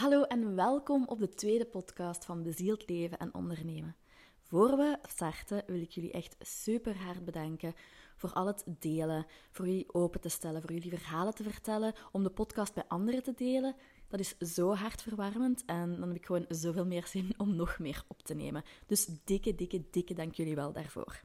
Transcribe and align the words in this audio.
Hallo 0.00 0.22
en 0.22 0.54
welkom 0.54 1.04
op 1.06 1.18
de 1.18 1.28
tweede 1.28 1.66
podcast 1.66 2.24
van 2.24 2.42
Bezield 2.42 2.88
Leven 2.88 3.18
en 3.18 3.34
Ondernemen. 3.34 3.96
Voor 4.42 4.76
we 4.76 4.98
starten 5.08 5.62
wil 5.66 5.80
ik 5.80 5.90
jullie 5.90 6.12
echt 6.12 6.36
super 6.40 6.96
hard 6.96 7.24
bedanken 7.24 7.74
voor 8.16 8.32
al 8.32 8.46
het 8.46 8.64
delen, 8.66 9.26
voor 9.50 9.66
jullie 9.66 9.94
open 9.94 10.20
te 10.20 10.28
stellen, 10.28 10.60
voor 10.60 10.72
jullie 10.72 10.98
verhalen 10.98 11.34
te 11.34 11.42
vertellen, 11.42 11.94
om 12.12 12.22
de 12.22 12.30
podcast 12.30 12.74
bij 12.74 12.84
anderen 12.88 13.22
te 13.22 13.32
delen. 13.34 13.74
Dat 14.08 14.20
is 14.20 14.38
zo 14.38 14.74
hartverwarmend 14.74 15.64
en 15.64 15.90
dan 15.90 16.08
heb 16.08 16.16
ik 16.16 16.26
gewoon 16.26 16.44
zoveel 16.48 16.86
meer 16.86 17.06
zin 17.06 17.34
om 17.36 17.56
nog 17.56 17.78
meer 17.78 18.04
op 18.08 18.22
te 18.22 18.34
nemen. 18.34 18.64
Dus 18.86 19.08
dikke, 19.24 19.54
dikke, 19.54 19.84
dikke 19.90 20.14
dank 20.14 20.34
jullie 20.34 20.54
wel 20.54 20.72
daarvoor. 20.72 21.22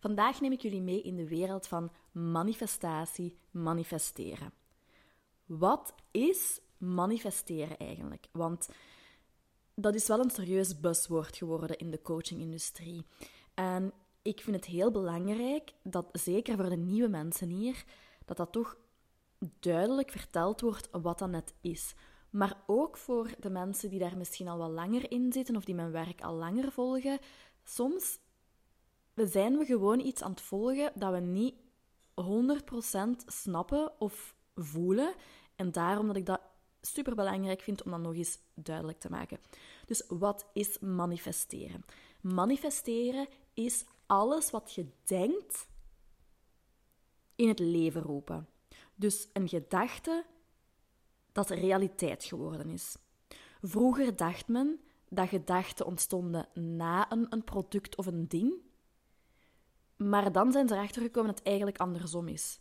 Vandaag 0.00 0.40
neem 0.40 0.52
ik 0.52 0.60
jullie 0.60 0.82
mee 0.82 1.02
in 1.02 1.16
de 1.16 1.28
wereld 1.28 1.66
van 1.66 1.92
manifestatie, 2.12 3.38
manifesteren. 3.50 4.52
Wat 5.46 5.94
is 6.10 6.60
manifesteren 6.78 7.78
eigenlijk? 7.78 8.28
Want 8.32 8.68
dat 9.74 9.94
is 9.94 10.06
wel 10.06 10.20
een 10.20 10.30
serieus 10.30 10.80
buzzwoord 10.80 11.36
geworden 11.36 11.78
in 11.78 11.90
de 11.90 12.02
coachingindustrie. 12.02 13.06
En 13.54 13.92
ik 14.22 14.40
vind 14.40 14.56
het 14.56 14.64
heel 14.64 14.90
belangrijk 14.90 15.72
dat, 15.82 16.08
zeker 16.12 16.56
voor 16.56 16.68
de 16.68 16.76
nieuwe 16.76 17.08
mensen 17.08 17.48
hier, 17.48 17.84
dat 18.24 18.36
dat 18.36 18.52
toch 18.52 18.76
duidelijk 19.60 20.10
verteld 20.10 20.60
wordt 20.60 20.88
wat 20.90 21.18
dat 21.18 21.30
net 21.30 21.54
is. 21.60 21.94
Maar 22.30 22.62
ook 22.66 22.96
voor 22.96 23.30
de 23.40 23.50
mensen 23.50 23.90
die 23.90 23.98
daar 23.98 24.16
misschien 24.16 24.48
al 24.48 24.58
wat 24.58 24.70
langer 24.70 25.10
in 25.10 25.32
zitten 25.32 25.56
of 25.56 25.64
die 25.64 25.74
mijn 25.74 25.90
werk 25.90 26.20
al 26.20 26.34
langer 26.34 26.72
volgen. 26.72 27.18
Soms 27.64 28.18
zijn 29.14 29.58
we 29.58 29.64
gewoon 29.64 30.00
iets 30.00 30.22
aan 30.22 30.30
het 30.30 30.40
volgen 30.40 30.92
dat 30.94 31.12
we 31.12 31.18
niet 31.20 31.54
100% 32.14 32.24
snappen 33.26 34.00
of 34.00 34.36
voelen. 34.54 35.14
En 35.56 35.72
daarom 35.72 36.06
dat 36.06 36.16
ik 36.16 36.26
dat 36.26 36.40
super 36.80 37.14
belangrijk 37.14 37.60
vind 37.60 37.82
om 37.82 37.90
dat 37.90 38.00
nog 38.00 38.14
eens 38.14 38.38
duidelijk 38.54 38.98
te 38.98 39.10
maken. 39.10 39.38
Dus 39.86 40.04
wat 40.08 40.46
is 40.52 40.78
manifesteren? 40.78 41.84
Manifesteren 42.20 43.28
is 43.54 43.84
alles 44.06 44.50
wat 44.50 44.74
je 44.74 44.86
denkt 45.04 45.68
in 47.34 47.48
het 47.48 47.58
leven 47.58 48.02
roepen. 48.02 48.48
Dus 48.94 49.28
een 49.32 49.48
gedachte 49.48 50.24
dat 51.32 51.50
realiteit 51.50 52.24
geworden 52.24 52.70
is. 52.70 52.96
Vroeger 53.62 54.16
dacht 54.16 54.48
men 54.48 54.80
dat 55.08 55.28
gedachten 55.28 55.86
ontstonden 55.86 56.48
na 56.54 57.12
een, 57.12 57.26
een 57.30 57.44
product 57.44 57.96
of 57.96 58.06
een 58.06 58.28
ding, 58.28 58.54
maar 59.96 60.32
dan 60.32 60.52
zijn 60.52 60.68
ze 60.68 60.74
erachter 60.74 61.02
gekomen 61.02 61.28
dat 61.28 61.38
het 61.38 61.48
eigenlijk 61.48 61.78
andersom 61.78 62.28
is. 62.28 62.60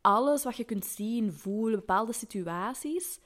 Alles 0.00 0.44
wat 0.44 0.56
je 0.56 0.64
kunt 0.64 0.84
zien, 0.84 1.32
voelen, 1.32 1.78
bepaalde 1.78 2.12
situaties, 2.12 3.18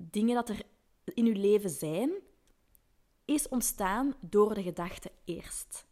dingen 0.00 0.34
dat 0.34 0.48
er 0.48 0.62
in 1.04 1.24
je 1.24 1.34
leven 1.34 1.70
zijn, 1.70 2.10
is 3.24 3.48
ontstaan 3.48 4.14
door 4.20 4.54
de 4.54 4.62
gedachte 4.62 5.10
eerst. 5.24 5.86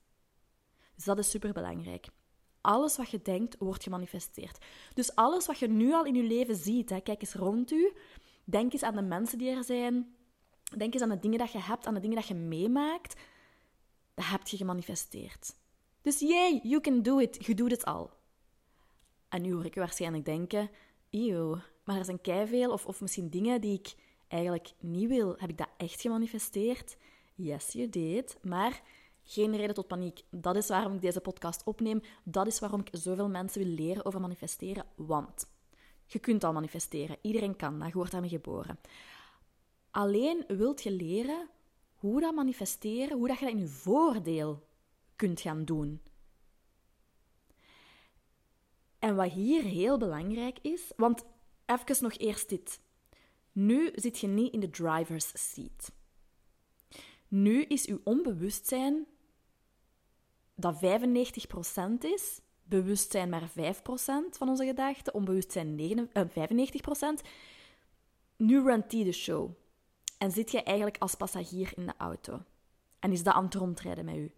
Dus 0.95 1.05
dat 1.05 1.19
is 1.19 1.31
superbelangrijk. 1.31 2.07
Alles 2.61 2.97
wat 2.97 3.11
je 3.11 3.23
denkt, 3.23 3.57
wordt 3.59 3.83
gemanifesteerd. 3.83 4.65
Dus 4.95 5.15
alles 5.15 5.47
wat 5.47 5.59
je 5.59 5.69
nu 5.69 5.93
al 5.93 6.05
in 6.05 6.15
je 6.15 6.23
leven 6.23 6.57
ziet, 6.57 6.91
hè, 6.91 7.01
kijk 7.01 7.21
eens 7.21 7.35
rond 7.35 7.71
u, 7.71 7.93
denk 8.45 8.73
eens 8.73 8.83
aan 8.83 8.95
de 8.95 9.03
mensen 9.03 9.39
die 9.39 9.51
er 9.51 9.65
zijn, 9.65 10.17
denk 10.77 10.93
eens 10.93 11.03
aan 11.03 11.09
de 11.09 11.19
dingen 11.19 11.39
dat 11.39 11.53
je 11.53 11.59
hebt, 11.59 11.87
aan 11.87 11.95
de 11.95 12.01
dingen 12.01 12.17
dat 12.17 12.27
je 12.27 12.35
meemaakt, 12.35 13.21
dat 14.15 14.25
heb 14.27 14.47
je 14.47 14.57
gemanifesteerd. 14.57 15.55
Dus 16.03 16.21
yay, 16.21 16.61
you 16.63 16.81
can 16.81 17.03
do 17.03 17.19
it, 17.19 17.45
je 17.47 17.55
doet 17.55 17.71
het 17.71 17.85
al. 17.85 18.11
En 19.29 19.43
nu 19.43 19.53
hoor 19.53 19.65
ik 19.65 19.75
waarschijnlijk 19.75 20.25
denken, 20.25 20.71
eeuw, 21.11 21.59
maar 21.87 21.97
er 21.97 22.05
zijn 22.05 22.21
keiveel, 22.21 22.73
of, 22.73 22.87
of 22.87 23.01
misschien 23.01 23.31
dingen 23.31 23.61
die 23.61 23.79
ik 23.79 23.95
eigenlijk 24.29 24.73
niet 24.81 25.09
wil. 25.09 25.35
Heb 25.39 25.51
ik 25.51 25.59
dat 25.59 25.69
echt 25.77 26.01
gemanifesteerd? 26.01 26.97
Yes, 27.35 27.73
you 27.73 27.89
did. 27.89 28.39
Maar 28.43 28.83
geen 29.25 29.57
reden 29.57 29.75
tot 29.75 29.87
paniek. 29.87 30.23
Dat 30.31 30.57
is 30.57 30.69
waarom 30.69 30.95
ik 30.95 31.01
deze 31.01 31.21
podcast 31.21 31.65
opneem. 31.65 32.01
Dat 32.25 32.47
is 32.47 32.59
waarom 32.59 32.81
ik 32.81 32.89
zoveel 32.93 33.29
mensen 33.29 33.63
wil 33.63 33.73
leren 33.73 34.05
over 34.05 34.21
manifesteren. 34.21 34.85
Want 34.95 35.51
je 36.07 36.19
kunt 36.19 36.45
al 36.45 36.53
manifesteren. 36.53 37.17
Iedereen 37.21 37.57
kan 37.57 37.79
dat. 37.79 37.89
Je 37.89 37.95
wordt 37.95 38.13
daarmee 38.13 38.31
geboren. 38.31 38.79
Alleen 39.91 40.45
wilt 40.49 40.83
je 40.83 40.91
leren 40.91 41.49
hoe 41.95 42.21
dat 42.21 42.35
manifesteren, 42.35 43.19
hoe 43.19 43.29
dat 43.29 43.39
je 43.39 43.45
dat 43.45 43.55
in 43.55 43.61
je 43.61 43.67
voordeel 43.67 44.67
kunt 45.17 45.41
gaan 45.41 45.65
doen. 45.65 46.01
En 48.99 49.17
wat 49.17 49.33
hier 49.33 49.63
heel 49.63 49.99
belangrijk 49.99 50.59
is, 50.63 50.93
want 50.97 51.25
even 51.67 51.97
nog 52.03 52.17
eerst 52.19 52.49
dit. 52.49 52.81
Nu 53.53 53.93
zit 53.95 54.19
je 54.19 54.27
niet 54.27 54.53
in 54.53 54.61
de 54.61 54.71
driver's 54.71 55.33
seat. 55.35 55.93
Nu 57.29 57.63
is 57.63 57.87
uw 57.87 58.01
onbewustzijn 58.05 59.07
dat 60.55 60.77
95% 60.77 60.79
is, 62.01 62.41
bewustzijn 62.65 63.29
maar 63.29 63.51
5% 63.51 63.53
van 64.31 64.49
onze 64.49 64.65
gedachten, 64.65 65.15
onbewustzijn 65.15 65.77
95%. 65.77 67.27
Nu 68.37 68.63
runt 68.63 68.91
die 68.91 69.05
de 69.05 69.13
show. 69.13 69.51
En 70.19 70.31
zit 70.31 70.51
je 70.51 70.63
eigenlijk 70.63 70.99
als 70.99 71.15
passagier 71.15 71.73
in 71.77 71.87
de 71.87 71.95
auto. 71.99 72.43
En 72.99 73.13
is 73.13 73.23
dat 73.23 73.35
aan 73.35 73.45
het 73.45 73.55
rondrijden 73.55 74.05
met 74.05 74.17
u. 74.17 74.33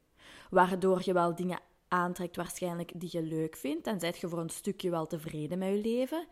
Waardoor 0.51 1.01
je 1.05 1.13
wel 1.13 1.35
dingen 1.35 1.61
aantrekt 1.89 2.37
waarschijnlijk 2.37 3.01
die 3.01 3.09
je 3.13 3.23
leuk 3.23 3.57
vindt 3.57 3.87
en 3.87 4.01
zijt 4.01 4.19
je 4.19 4.29
voor 4.29 4.39
een 4.39 4.49
stukje 4.49 4.91
wel 4.91 5.07
tevreden 5.07 5.59
met 5.59 5.69
je 5.69 5.81
leven. 5.81 6.27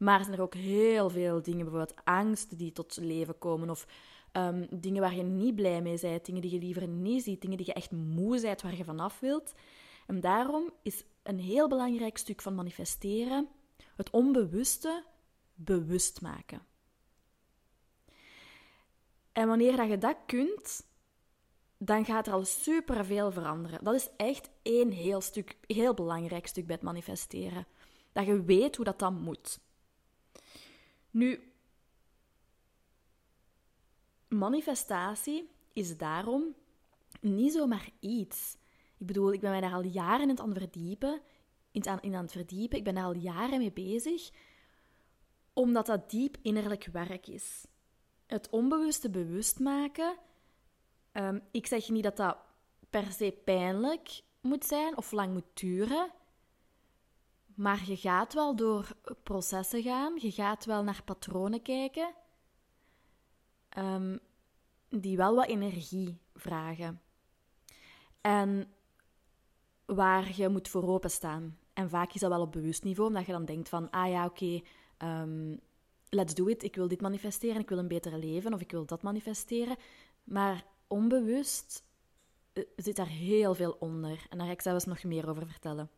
Maar 0.00 0.24
zijn 0.24 0.36
er 0.36 0.42
ook 0.42 0.54
heel 0.54 1.10
veel 1.10 1.42
dingen, 1.42 1.64
bijvoorbeeld 1.64 2.04
angsten 2.04 2.56
die 2.56 2.72
tot 2.72 2.96
leven 2.96 3.38
komen 3.38 3.70
of 3.70 3.86
um, 4.32 4.66
dingen 4.70 5.00
waar 5.00 5.14
je 5.14 5.22
niet 5.22 5.54
blij 5.54 5.82
mee 5.82 6.00
bent, 6.00 6.24
dingen 6.24 6.42
die 6.42 6.50
je 6.50 6.58
liever 6.58 6.88
niet 6.88 7.22
ziet, 7.22 7.40
dingen 7.40 7.56
die 7.56 7.66
je 7.66 7.72
echt 7.72 7.90
moe 7.90 8.40
bent, 8.40 8.62
waar 8.62 8.76
je 8.76 8.84
vanaf 8.84 9.20
wilt. 9.20 9.54
En 10.06 10.20
daarom 10.20 10.70
is 10.82 11.04
een 11.22 11.38
heel 11.38 11.68
belangrijk 11.68 12.18
stuk 12.18 12.42
van 12.42 12.54
manifesteren 12.54 13.48
het 13.96 14.10
onbewuste 14.10 15.04
bewust 15.54 16.20
maken. 16.20 16.62
En 19.32 19.48
wanneer 19.48 19.76
dat 19.76 19.88
je 19.88 19.98
dat 19.98 20.16
kunt, 20.26 20.86
dan 21.78 22.04
gaat 22.04 22.26
er 22.26 22.32
al 22.32 22.44
superveel 22.44 23.32
veranderen. 23.32 23.84
Dat 23.84 23.94
is 23.94 24.08
echt 24.16 24.50
één 24.62 24.90
heel, 24.90 25.20
stuk, 25.20 25.56
heel 25.66 25.94
belangrijk 25.94 26.46
stuk 26.46 26.66
bij 26.66 26.74
het 26.74 26.84
manifesteren. 26.84 27.66
Dat 28.12 28.26
je 28.26 28.44
weet 28.44 28.76
hoe 28.76 28.84
dat 28.84 28.98
dan 28.98 29.14
moet. 29.14 29.60
Nu, 31.10 31.52
manifestatie 34.28 35.50
is 35.72 35.96
daarom 35.96 36.54
niet 37.20 37.52
zomaar 37.52 37.90
iets. 38.00 38.56
Ik 38.98 39.06
bedoel, 39.06 39.32
ik 39.32 39.40
ben 39.40 39.50
mij 39.50 39.60
daar 39.60 39.72
al 39.72 39.84
jaren 39.84 40.22
in 40.22 40.28
het 40.28 40.40
aan 40.40 40.54
verdiepen, 40.54 41.20
in, 41.70 41.86
aan, 41.86 42.00
in 42.00 42.14
aan 42.14 42.22
het 42.22 42.32
verdiepen. 42.32 42.78
Ik 42.78 42.84
ben 42.84 42.94
daar 42.94 43.04
al 43.04 43.14
jaren 43.14 43.58
mee 43.58 43.72
bezig, 43.72 44.30
omdat 45.52 45.86
dat 45.86 46.10
diep 46.10 46.36
innerlijk 46.42 46.88
werk 46.92 47.26
is. 47.26 47.66
Het 48.26 48.50
onbewuste 48.50 49.10
bewust 49.10 49.58
maken. 49.58 50.16
Ehm, 51.12 51.38
ik 51.50 51.66
zeg 51.66 51.88
niet 51.88 52.02
dat 52.02 52.16
dat 52.16 52.36
per 52.90 53.12
se 53.12 53.38
pijnlijk 53.44 54.22
moet 54.40 54.64
zijn 54.64 54.96
of 54.96 55.12
lang 55.12 55.32
moet 55.32 55.60
duren. 55.60 56.10
Maar 57.60 57.82
je 57.86 57.96
gaat 57.96 58.34
wel 58.34 58.56
door 58.56 58.88
processen 59.22 59.82
gaan, 59.82 60.14
je 60.16 60.30
gaat 60.30 60.64
wel 60.64 60.82
naar 60.82 61.02
patronen 61.04 61.62
kijken, 61.62 62.14
um, 63.78 64.18
die 64.88 65.16
wel 65.16 65.34
wat 65.34 65.46
energie 65.46 66.20
vragen. 66.34 67.00
En 68.20 68.72
waar 69.86 70.36
je 70.36 70.48
moet 70.48 70.68
voor 70.68 70.88
openstaan. 70.88 71.58
En 71.72 71.90
vaak 71.90 72.12
is 72.12 72.20
dat 72.20 72.30
wel 72.30 72.40
op 72.40 72.52
bewust 72.52 72.84
niveau, 72.84 73.08
omdat 73.08 73.26
je 73.26 73.32
dan 73.32 73.44
denkt 73.44 73.68
van, 73.68 73.90
ah 73.90 74.10
ja, 74.10 74.24
oké, 74.24 74.60
um, 74.98 75.60
let's 76.08 76.34
do 76.34 76.46
it, 76.46 76.62
ik 76.62 76.76
wil 76.76 76.88
dit 76.88 77.00
manifesteren, 77.00 77.60
ik 77.60 77.68
wil 77.68 77.78
een 77.78 77.88
betere 77.88 78.18
leven, 78.18 78.54
of 78.54 78.60
ik 78.60 78.70
wil 78.70 78.84
dat 78.84 79.02
manifesteren. 79.02 79.76
Maar 80.24 80.64
onbewust 80.86 81.84
eh, 82.52 82.64
zit 82.76 82.96
daar 82.96 83.08
heel 83.08 83.54
veel 83.54 83.76
onder. 83.78 84.26
En 84.28 84.38
daar 84.38 84.46
ga 84.46 84.52
ik 84.52 84.62
zelfs 84.62 84.84
nog 84.84 85.04
meer 85.04 85.28
over 85.28 85.46
vertellen. 85.46 85.90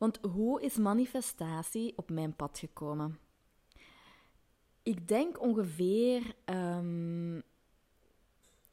Want 0.00 0.18
hoe 0.32 0.62
is 0.62 0.76
manifestatie 0.76 1.92
op 1.96 2.10
mijn 2.10 2.36
pad 2.36 2.58
gekomen? 2.58 3.18
Ik 4.82 5.08
denk 5.08 5.40
ongeveer. 5.40 6.34
Um, 6.44 7.42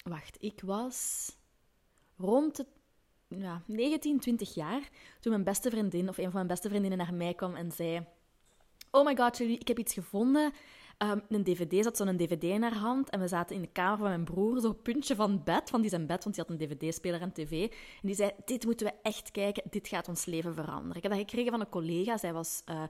wacht, 0.03 0.37
ik 0.39 0.61
was 0.61 1.31
rond 2.17 2.55
de 2.55 2.65
ja, 3.27 3.63
19, 3.65 4.19
20 4.19 4.53
jaar 4.53 4.89
toen 5.19 5.31
mijn 5.31 5.43
beste 5.43 5.69
vriendin, 5.69 6.09
of 6.09 6.17
een 6.17 6.23
van 6.23 6.33
mijn 6.33 6.47
beste 6.47 6.69
vriendinnen, 6.69 6.97
naar 6.97 7.13
mij 7.13 7.33
kwam 7.33 7.55
en 7.55 7.71
zei: 7.71 8.05
Oh 8.91 9.05
my 9.05 9.15
god, 9.15 9.37
jullie, 9.37 9.57
ik 9.57 9.67
heb 9.67 9.79
iets 9.79 9.93
gevonden. 9.93 10.53
Um, 11.03 11.21
een 11.29 11.43
dvd, 11.43 11.83
zat 11.83 11.97
zo'n 11.97 12.17
dvd 12.17 12.43
in 12.43 12.61
haar 12.61 12.75
hand. 12.77 13.09
En 13.09 13.19
we 13.19 13.27
zaten 13.27 13.55
in 13.55 13.61
de 13.61 13.67
kamer 13.67 13.97
van 13.97 14.07
mijn 14.07 14.23
broer, 14.23 14.61
zo'n 14.61 14.81
puntje 14.81 15.15
van 15.15 15.43
bed, 15.43 15.69
van 15.69 15.81
die 15.81 15.89
zijn 15.89 16.07
bed, 16.07 16.23
want 16.23 16.35
die 16.35 16.45
had 16.47 16.59
een 16.59 16.67
dvd-speler 16.67 17.21
en 17.21 17.33
tv. 17.33 17.63
En 18.01 18.07
die 18.07 18.15
zei, 18.15 18.31
dit 18.45 18.65
moeten 18.65 18.85
we 18.85 18.93
echt 19.01 19.31
kijken, 19.31 19.63
dit 19.69 19.87
gaat 19.87 20.07
ons 20.07 20.25
leven 20.25 20.53
veranderen. 20.53 20.95
Ik 20.95 21.03
heb 21.03 21.11
dat 21.11 21.21
gekregen 21.21 21.51
van 21.51 21.59
een 21.59 21.69
collega, 21.69 22.17
zij 22.17 22.33
was 22.33 22.61
uh, 22.69 22.83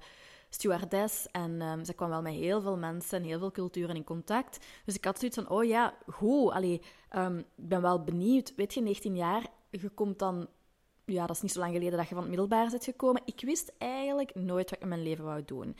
stewardess 0.49 1.27
en 1.31 1.61
um, 1.61 1.85
ze 1.85 1.93
kwam 1.93 2.09
wel 2.09 2.21
met 2.21 2.33
heel 2.33 2.61
veel 2.61 2.77
mensen 2.77 3.17
en 3.17 3.23
heel 3.23 3.39
veel 3.39 3.51
culturen 3.51 3.95
in 3.95 4.03
contact. 4.03 4.65
Dus 4.85 4.95
ik 4.95 5.05
had 5.05 5.19
zoiets 5.19 5.37
van, 5.37 5.49
oh 5.49 5.63
ja, 5.63 5.97
goed, 6.07 6.51
allee, 6.51 6.81
um, 7.15 7.37
ik 7.37 7.45
ben 7.55 7.81
wel 7.81 8.03
benieuwd. 8.03 8.53
Weet 8.55 8.73
je, 8.73 8.81
19 8.81 9.15
jaar, 9.15 9.47
je 9.69 9.89
komt 9.89 10.19
dan... 10.19 10.47
Ja, 11.05 11.25
dat 11.25 11.35
is 11.35 11.41
niet 11.41 11.51
zo 11.51 11.59
lang 11.59 11.73
geleden 11.73 11.97
dat 11.97 12.07
je 12.07 12.13
van 12.13 12.23
het 12.23 12.29
middelbaar 12.29 12.69
bent 12.69 12.83
gekomen. 12.83 13.21
Ik 13.25 13.41
wist 13.41 13.73
eigenlijk 13.77 14.35
nooit 14.35 14.69
wat 14.69 14.73
ik 14.73 14.81
in 14.81 14.87
mijn 14.87 15.03
leven 15.03 15.23
wou 15.23 15.43
doen. 15.45 15.75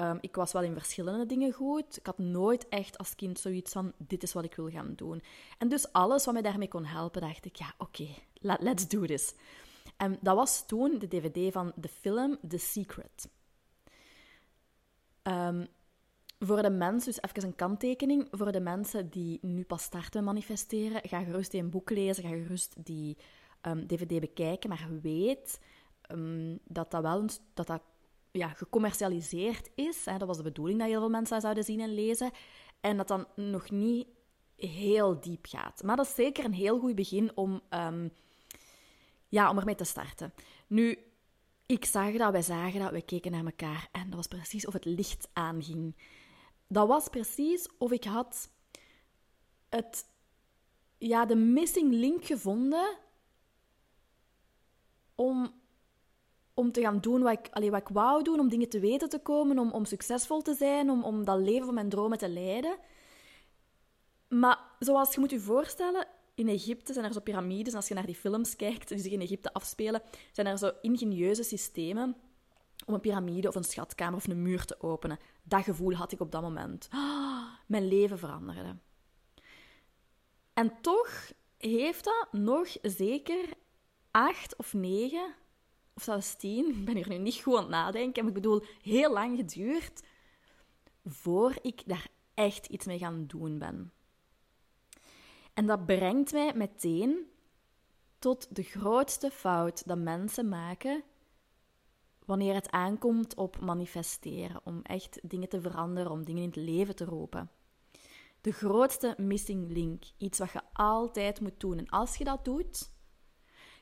Um, 0.00 0.18
ik 0.20 0.34
was 0.36 0.52
wel 0.52 0.62
in 0.62 0.72
verschillende 0.72 1.26
dingen 1.26 1.52
goed. 1.52 1.96
Ik 1.96 2.06
had 2.06 2.18
nooit 2.18 2.68
echt 2.68 2.98
als 2.98 3.14
kind 3.14 3.38
zoiets 3.38 3.72
van: 3.72 3.92
dit 3.96 4.22
is 4.22 4.32
wat 4.32 4.44
ik 4.44 4.54
wil 4.54 4.70
gaan 4.70 4.92
doen. 4.96 5.22
En 5.58 5.68
dus 5.68 5.92
alles 5.92 6.24
wat 6.24 6.34
mij 6.34 6.42
daarmee 6.42 6.68
kon 6.68 6.84
helpen, 6.84 7.20
dacht 7.20 7.44
ik: 7.44 7.56
ja, 7.56 7.74
oké, 7.78 8.08
let's 8.40 8.88
do 8.88 9.04
this. 9.04 9.34
En 9.96 10.18
dat 10.20 10.36
was 10.36 10.66
toen 10.66 10.98
de 10.98 11.08
DVD 11.08 11.52
van 11.52 11.72
de 11.76 11.88
film 11.88 12.38
The 12.48 12.58
Secret. 12.58 13.28
Um, 15.22 15.66
voor 16.38 16.62
de 16.62 16.70
mensen, 16.70 17.12
dus 17.12 17.30
even 17.30 17.48
een 17.48 17.54
kanttekening, 17.54 18.28
voor 18.30 18.52
de 18.52 18.60
mensen 18.60 19.10
die 19.10 19.38
nu 19.42 19.64
pas 19.64 19.82
starten 19.82 20.24
manifesteren, 20.24 21.08
ga 21.08 21.22
gerust 21.22 21.54
een 21.54 21.70
boek 21.70 21.90
lezen, 21.90 22.22
ga 22.22 22.28
gerust 22.28 22.84
die 22.84 23.16
DVD 23.86 24.20
bekijken, 24.20 24.68
maar 24.68 24.88
weet 25.02 25.60
dat 26.64 26.90
dat 26.90 27.02
wel 27.02 27.18
een, 27.18 27.30
dat 27.54 27.66
dat 27.66 27.82
ja, 28.38 28.48
gecommercialiseerd 28.48 29.70
is. 29.74 30.04
Hè. 30.04 30.18
Dat 30.18 30.28
was 30.28 30.36
de 30.36 30.42
bedoeling 30.42 30.78
dat 30.78 30.88
heel 30.88 31.00
veel 31.00 31.10
mensen 31.10 31.32
dat 31.34 31.42
zouden 31.42 31.64
zien 31.64 31.80
en 31.80 31.94
lezen. 31.94 32.30
En 32.80 32.96
dat 32.96 33.08
dan 33.08 33.26
nog 33.34 33.70
niet 33.70 34.06
heel 34.56 35.20
diep 35.20 35.46
gaat. 35.48 35.82
Maar 35.82 35.96
dat 35.96 36.06
is 36.06 36.14
zeker 36.14 36.44
een 36.44 36.52
heel 36.52 36.78
goed 36.78 36.94
begin 36.94 37.36
om, 37.36 37.60
um, 37.70 38.12
ja, 39.28 39.50
om 39.50 39.58
ermee 39.58 39.74
te 39.74 39.84
starten. 39.84 40.34
Nu, 40.66 40.98
ik 41.66 41.84
zag 41.84 42.12
dat, 42.12 42.32
wij 42.32 42.42
zagen 42.42 42.80
dat, 42.80 42.90
wij 42.90 43.02
keken 43.02 43.30
naar 43.30 43.44
elkaar 43.44 43.88
en 43.92 44.06
dat 44.06 44.14
was 44.14 44.26
precies 44.26 44.66
of 44.66 44.72
het 44.72 44.84
licht 44.84 45.28
aanging. 45.32 45.96
Dat 46.68 46.88
was 46.88 47.08
precies 47.08 47.68
of 47.78 47.92
ik 47.92 48.04
had 48.04 48.50
het, 49.68 50.04
ja, 50.98 51.26
de 51.26 51.36
missing 51.36 51.92
link 51.92 52.24
gevonden 52.24 52.98
om 55.14 55.54
om 56.56 56.72
te 56.72 56.80
gaan 56.80 56.98
doen 57.00 57.22
wat 57.22 57.32
ik, 57.32 57.48
allee, 57.50 57.70
wat 57.70 57.80
ik 57.80 57.88
wou 57.88 58.22
doen, 58.22 58.40
om 58.40 58.48
dingen 58.48 58.68
te 58.68 58.80
weten 58.80 59.08
te 59.08 59.18
komen, 59.18 59.58
om, 59.58 59.70
om 59.70 59.84
succesvol 59.84 60.42
te 60.42 60.54
zijn, 60.54 60.90
om, 60.90 61.04
om 61.04 61.24
dat 61.24 61.38
leven 61.38 61.64
van 61.64 61.74
mijn 61.74 61.88
dromen 61.88 62.18
te 62.18 62.28
leiden. 62.28 62.76
Maar 64.28 64.58
zoals 64.78 65.14
je 65.14 65.20
moet 65.20 65.30
je 65.30 65.40
voorstellen, 65.40 66.06
in 66.34 66.48
Egypte 66.48 66.92
zijn 66.92 67.04
er 67.04 67.12
zo 67.12 67.20
piramides. 67.20 67.74
Als 67.74 67.88
je 67.88 67.94
naar 67.94 68.06
die 68.06 68.14
films 68.14 68.56
kijkt 68.56 68.88
die 68.88 68.98
zich 68.98 69.12
in 69.12 69.20
Egypte 69.20 69.52
afspelen, 69.52 70.02
zijn 70.32 70.46
er 70.46 70.58
zo 70.58 70.70
ingenieuze 70.80 71.42
systemen 71.42 72.16
om 72.86 72.94
een 72.94 73.00
piramide 73.00 73.48
of 73.48 73.54
een 73.54 73.64
schatkamer 73.64 74.16
of 74.16 74.26
een 74.26 74.42
muur 74.42 74.64
te 74.64 74.80
openen. 74.80 75.18
Dat 75.42 75.62
gevoel 75.62 75.94
had 75.94 76.12
ik 76.12 76.20
op 76.20 76.32
dat 76.32 76.42
moment. 76.42 76.88
mijn 77.66 77.88
leven 77.88 78.18
veranderde. 78.18 78.76
En 80.52 80.72
toch 80.80 81.32
heeft 81.58 82.04
dat 82.04 82.28
nog 82.30 82.68
zeker 82.82 83.48
acht 84.10 84.56
of 84.56 84.72
negen 84.74 85.34
of 85.96 86.02
zelfs 86.02 86.36
tien, 86.36 86.68
ik 86.68 86.84
ben 86.84 86.94
hier 86.94 87.08
nu 87.08 87.18
niet 87.18 87.42
goed 87.42 87.54
aan 87.54 87.60
het 87.60 87.70
nadenken, 87.70 88.24
maar 88.24 88.36
ik 88.36 88.42
bedoel, 88.42 88.62
heel 88.82 89.12
lang 89.12 89.36
geduurd 89.36 90.02
voor 91.04 91.58
ik 91.62 91.82
daar 91.86 92.08
echt 92.34 92.66
iets 92.66 92.86
mee 92.86 92.98
gaan 92.98 93.26
doen 93.26 93.58
ben. 93.58 93.92
En 95.54 95.66
dat 95.66 95.86
brengt 95.86 96.32
mij 96.32 96.52
meteen 96.54 97.30
tot 98.18 98.56
de 98.56 98.62
grootste 98.62 99.30
fout 99.30 99.86
dat 99.86 99.98
mensen 99.98 100.48
maken 100.48 101.02
wanneer 102.24 102.54
het 102.54 102.70
aankomt 102.70 103.34
op 103.34 103.60
manifesteren, 103.60 104.60
om 104.64 104.82
echt 104.82 105.18
dingen 105.22 105.48
te 105.48 105.60
veranderen, 105.60 106.12
om 106.12 106.24
dingen 106.24 106.42
in 106.42 106.48
het 106.48 106.56
leven 106.56 106.96
te 106.96 107.04
roepen. 107.04 107.50
De 108.40 108.52
grootste 108.52 109.14
missing 109.18 109.70
link, 109.70 110.04
iets 110.18 110.38
wat 110.38 110.52
je 110.52 110.60
altijd 110.72 111.40
moet 111.40 111.60
doen. 111.60 111.78
En 111.78 111.88
als 111.88 112.16
je 112.16 112.24
dat 112.24 112.44
doet, 112.44 112.90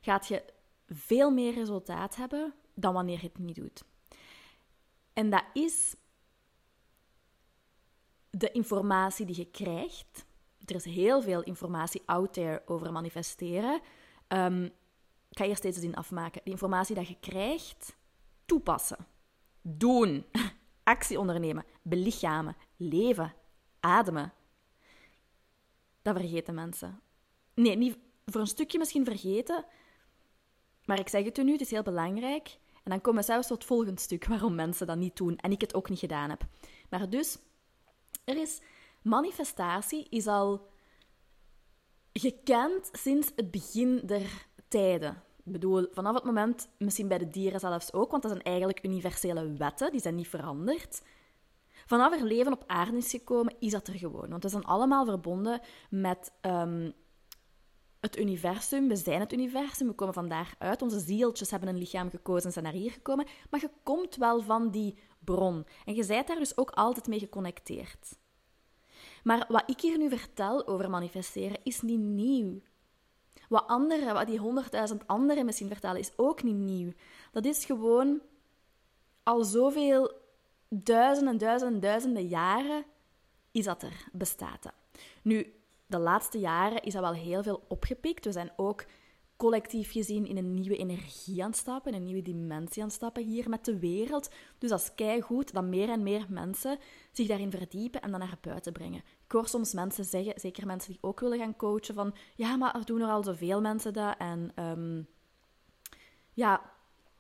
gaat 0.01 0.27
je 0.27 0.45
veel 0.87 1.31
meer 1.31 1.55
resultaat 1.55 2.17
hebben 2.17 2.55
dan 2.75 2.95
wanneer 2.95 3.19
je 3.21 3.27
het 3.27 3.39
niet 3.39 3.57
doet. 3.57 3.85
En 5.13 5.31
dat 5.31 5.45
is 5.53 5.97
de 8.31 8.51
informatie 8.51 9.27
die 9.27 9.37
je 9.37 9.51
krijgt. 9.51 10.27
Er 10.65 10.75
is 10.75 10.85
heel 10.85 11.23
veel 11.23 11.43
informatie 11.43 12.03
out 12.07 12.33
there 12.33 12.63
over 12.67 12.93
manifesteren. 12.93 13.81
Um, 14.29 14.65
ik 15.35 15.41
ga 15.41 15.45
eerst 15.45 15.63
deze 15.63 15.81
zin 15.81 15.97
afmaken. 15.97 16.41
De 16.45 16.51
informatie 16.51 16.95
dat 16.95 17.09
je 17.09 17.17
krijgt, 17.21 17.97
toepassen. 18.45 19.07
Doen. 19.63 20.25
Actie 20.83 21.19
ondernemen. 21.19 21.65
Belichamen. 21.83 22.57
Leven. 22.77 23.35
Ademen. 23.81 24.33
Dat 26.03 26.17
vergeten 26.17 26.55
mensen. 26.55 27.01
Nee, 27.55 27.77
niet, 27.77 27.99
voor 28.27 28.41
een 28.41 28.47
stukje 28.47 28.79
misschien 28.79 29.05
vergeten, 29.05 29.65
maar 30.85 30.99
ik 30.99 31.09
zeg 31.09 31.25
het 31.25 31.39
u 31.39 31.45
nu, 31.45 31.53
het 31.53 31.61
is 31.61 31.71
heel 31.71 31.83
belangrijk. 31.83 32.59
En 32.75 32.91
dan 32.91 33.01
komen 33.01 33.21
we 33.21 33.27
zelfs 33.27 33.47
tot 33.47 33.59
het 33.59 33.67
volgende 33.67 34.01
stuk 34.01 34.27
waarom 34.27 34.55
mensen 34.55 34.87
dat 34.87 34.97
niet 34.97 35.17
doen 35.17 35.37
en 35.37 35.51
ik 35.51 35.61
het 35.61 35.75
ook 35.75 35.89
niet 35.89 35.99
gedaan 35.99 36.31
heb. 36.31 36.47
Maar 36.89 37.11
dus, 37.11 37.39
er 38.25 38.37
is 38.37 38.61
manifestatie 39.03 40.07
is 40.11 40.27
al 40.27 40.69
gekend 42.13 42.89
sinds 42.93 43.33
het 43.37 43.51
begin 43.51 44.01
der 44.05 44.47
tijden. 44.69 45.23
Ik 45.45 45.53
bedoel, 45.53 45.87
vanaf 45.93 46.15
het 46.15 46.25
moment, 46.25 46.69
misschien 46.79 47.09
bij 47.09 47.19
de 47.19 47.31
dieren 47.31 47.61
zelfs 47.61 47.93
ook, 47.93 48.11
want 48.11 48.23
dat 48.23 48.33
zijn 48.33 48.45
eigenlijk 48.45 48.85
universele 48.85 49.53
wetten, 49.53 49.91
die 49.91 50.01
zijn 50.01 50.15
niet 50.15 50.29
veranderd. 50.29 51.03
Vanaf 51.87 52.15
er 52.15 52.25
leven 52.25 52.53
op 52.53 52.65
aarde 52.67 52.97
is 52.97 53.11
gekomen, 53.11 53.55
is 53.59 53.73
dat 53.73 53.89
er 53.89 53.95
gewoon. 53.95 54.29
Want 54.29 54.43
we 54.43 54.49
zijn 54.49 54.65
allemaal 54.65 55.05
verbonden 55.05 55.61
met 55.91 56.33
um, 56.43 56.93
het 58.05 58.19
universum, 58.19 58.89
we 58.89 58.97
zijn 58.97 59.21
het 59.21 59.33
universum, 59.33 59.87
we 59.87 59.93
komen 59.93 60.15
van 60.15 60.29
daaruit. 60.29 60.83
Onze 60.83 61.01
zieltjes 61.01 61.51
hebben 61.51 61.69
een 61.69 61.79
lichaam 61.79 62.11
gekozen 62.11 62.47
en 62.47 62.53
zijn 62.53 62.65
naar 62.65 62.73
hier 62.73 62.91
gekomen. 62.91 63.27
Maar 63.51 63.61
je 63.61 63.71
komt 63.83 64.17
wel 64.17 64.43
van 64.43 64.71
die 64.71 64.99
bron. 65.19 65.67
En 65.85 65.95
je 65.95 66.07
bent 66.07 66.27
daar 66.27 66.39
dus 66.39 66.57
ook 66.57 66.71
altijd 66.71 67.07
mee 67.07 67.19
geconnecteerd. 67.19 68.17
Maar 69.23 69.45
wat 69.49 69.63
ik 69.67 69.81
hier 69.81 69.99
nu 69.99 70.09
vertel 70.09 70.67
over 70.67 70.91
manifesteren 70.91 71.59
is 71.63 71.83
niet 71.83 72.01
nieuw. 72.01 72.61
Wat 73.49 73.67
anderen, 73.67 74.15
wat 74.15 74.27
die 74.27 74.39
honderdduizend 74.39 75.07
anderen 75.07 75.45
misschien 75.45 75.69
vertellen, 75.69 75.99
is 75.99 76.13
ook 76.17 76.43
niet 76.43 76.57
nieuw. 76.57 76.93
Dat 77.33 77.45
is 77.45 77.65
gewoon 77.65 78.21
al 79.23 79.45
zoveel 79.45 80.13
duizenden 80.69 81.33
en 81.33 81.39
duizenden 81.39 81.81
duizenden 81.81 82.27
jaren 82.27 82.85
is 83.51 83.65
dat 83.65 83.83
er, 83.83 84.09
bestaat 84.13 84.73
Nu, 85.23 85.55
de 85.95 86.01
laatste 86.01 86.39
jaren 86.39 86.83
is 86.83 86.93
dat 86.93 87.03
wel 87.03 87.13
heel 87.13 87.43
veel 87.43 87.65
opgepikt. 87.69 88.25
We 88.25 88.33
zijn 88.33 88.53
ook 88.57 88.85
collectief 89.37 89.93
gezien 89.93 90.27
in 90.27 90.37
een 90.37 90.55
nieuwe 90.55 90.77
energie 90.77 91.43
aan 91.43 91.51
het 91.51 91.59
stappen, 91.59 91.95
een 91.95 92.05
nieuwe 92.05 92.23
dimensie 92.23 92.83
aan 92.83 92.89
het 92.89 92.97
stappen 92.97 93.25
hier 93.25 93.49
met 93.49 93.65
de 93.65 93.79
wereld. 93.79 94.31
Dus 94.59 94.71
dat 94.71 94.93
is 94.97 95.21
goed 95.21 95.53
dat 95.53 95.65
meer 95.65 95.89
en 95.89 96.03
meer 96.03 96.27
mensen 96.29 96.79
zich 97.13 97.27
daarin 97.27 97.51
verdiepen 97.51 98.01
en 98.01 98.11
dan 98.11 98.21
naar 98.21 98.39
buiten 98.41 98.73
brengen. 98.73 99.03
Ik 99.25 99.33
hoor 99.33 99.49
soms 99.49 99.73
mensen 99.73 100.05
zeggen, 100.05 100.41
zeker 100.41 100.67
mensen 100.67 100.93
die 100.93 101.03
ook 101.03 101.21
willen 101.21 101.39
gaan 101.39 101.57
coachen, 101.57 101.95
van 101.95 102.15
ja, 102.35 102.57
maar 102.57 102.75
er 102.75 102.85
doen 102.85 103.01
er 103.01 103.09
al 103.09 103.23
zoveel 103.23 103.61
mensen 103.61 103.93
dat 103.93 104.15
en 104.19 104.53
ehm, 104.55 105.03
ja, 106.33 106.73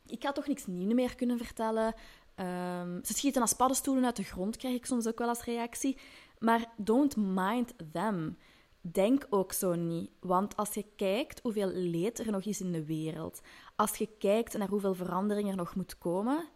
ik 0.06 0.22
ga 0.22 0.32
toch 0.32 0.46
niks 0.46 0.66
nieuws 0.66 0.94
meer 0.94 1.14
kunnen 1.14 1.38
vertellen. 1.38 1.94
Um, 2.40 3.00
ze 3.04 3.14
schieten 3.14 3.42
als 3.42 3.52
paddenstoelen 3.52 4.04
uit 4.04 4.16
de 4.16 4.22
grond, 4.22 4.56
krijg 4.56 4.74
ik 4.74 4.86
soms 4.86 5.06
ook 5.06 5.18
wel 5.18 5.28
als 5.28 5.44
reactie. 5.44 5.98
Maar 6.38 6.72
don't 6.76 7.16
mind 7.16 7.74
them. 7.92 8.36
Denk 8.92 9.26
ook 9.30 9.52
zo 9.52 9.74
niet, 9.74 10.10
want 10.20 10.56
als 10.56 10.74
je 10.74 10.84
kijkt 10.96 11.40
hoeveel 11.40 11.68
leed 11.68 12.18
er 12.18 12.30
nog 12.30 12.44
is 12.44 12.60
in 12.60 12.72
de 12.72 12.84
wereld, 12.84 13.40
als 13.76 13.96
je 13.96 14.08
kijkt 14.18 14.58
naar 14.58 14.68
hoeveel 14.68 14.94
verandering 14.94 15.48
er 15.48 15.56
nog 15.56 15.74
moet 15.74 15.98
komen, 15.98 16.48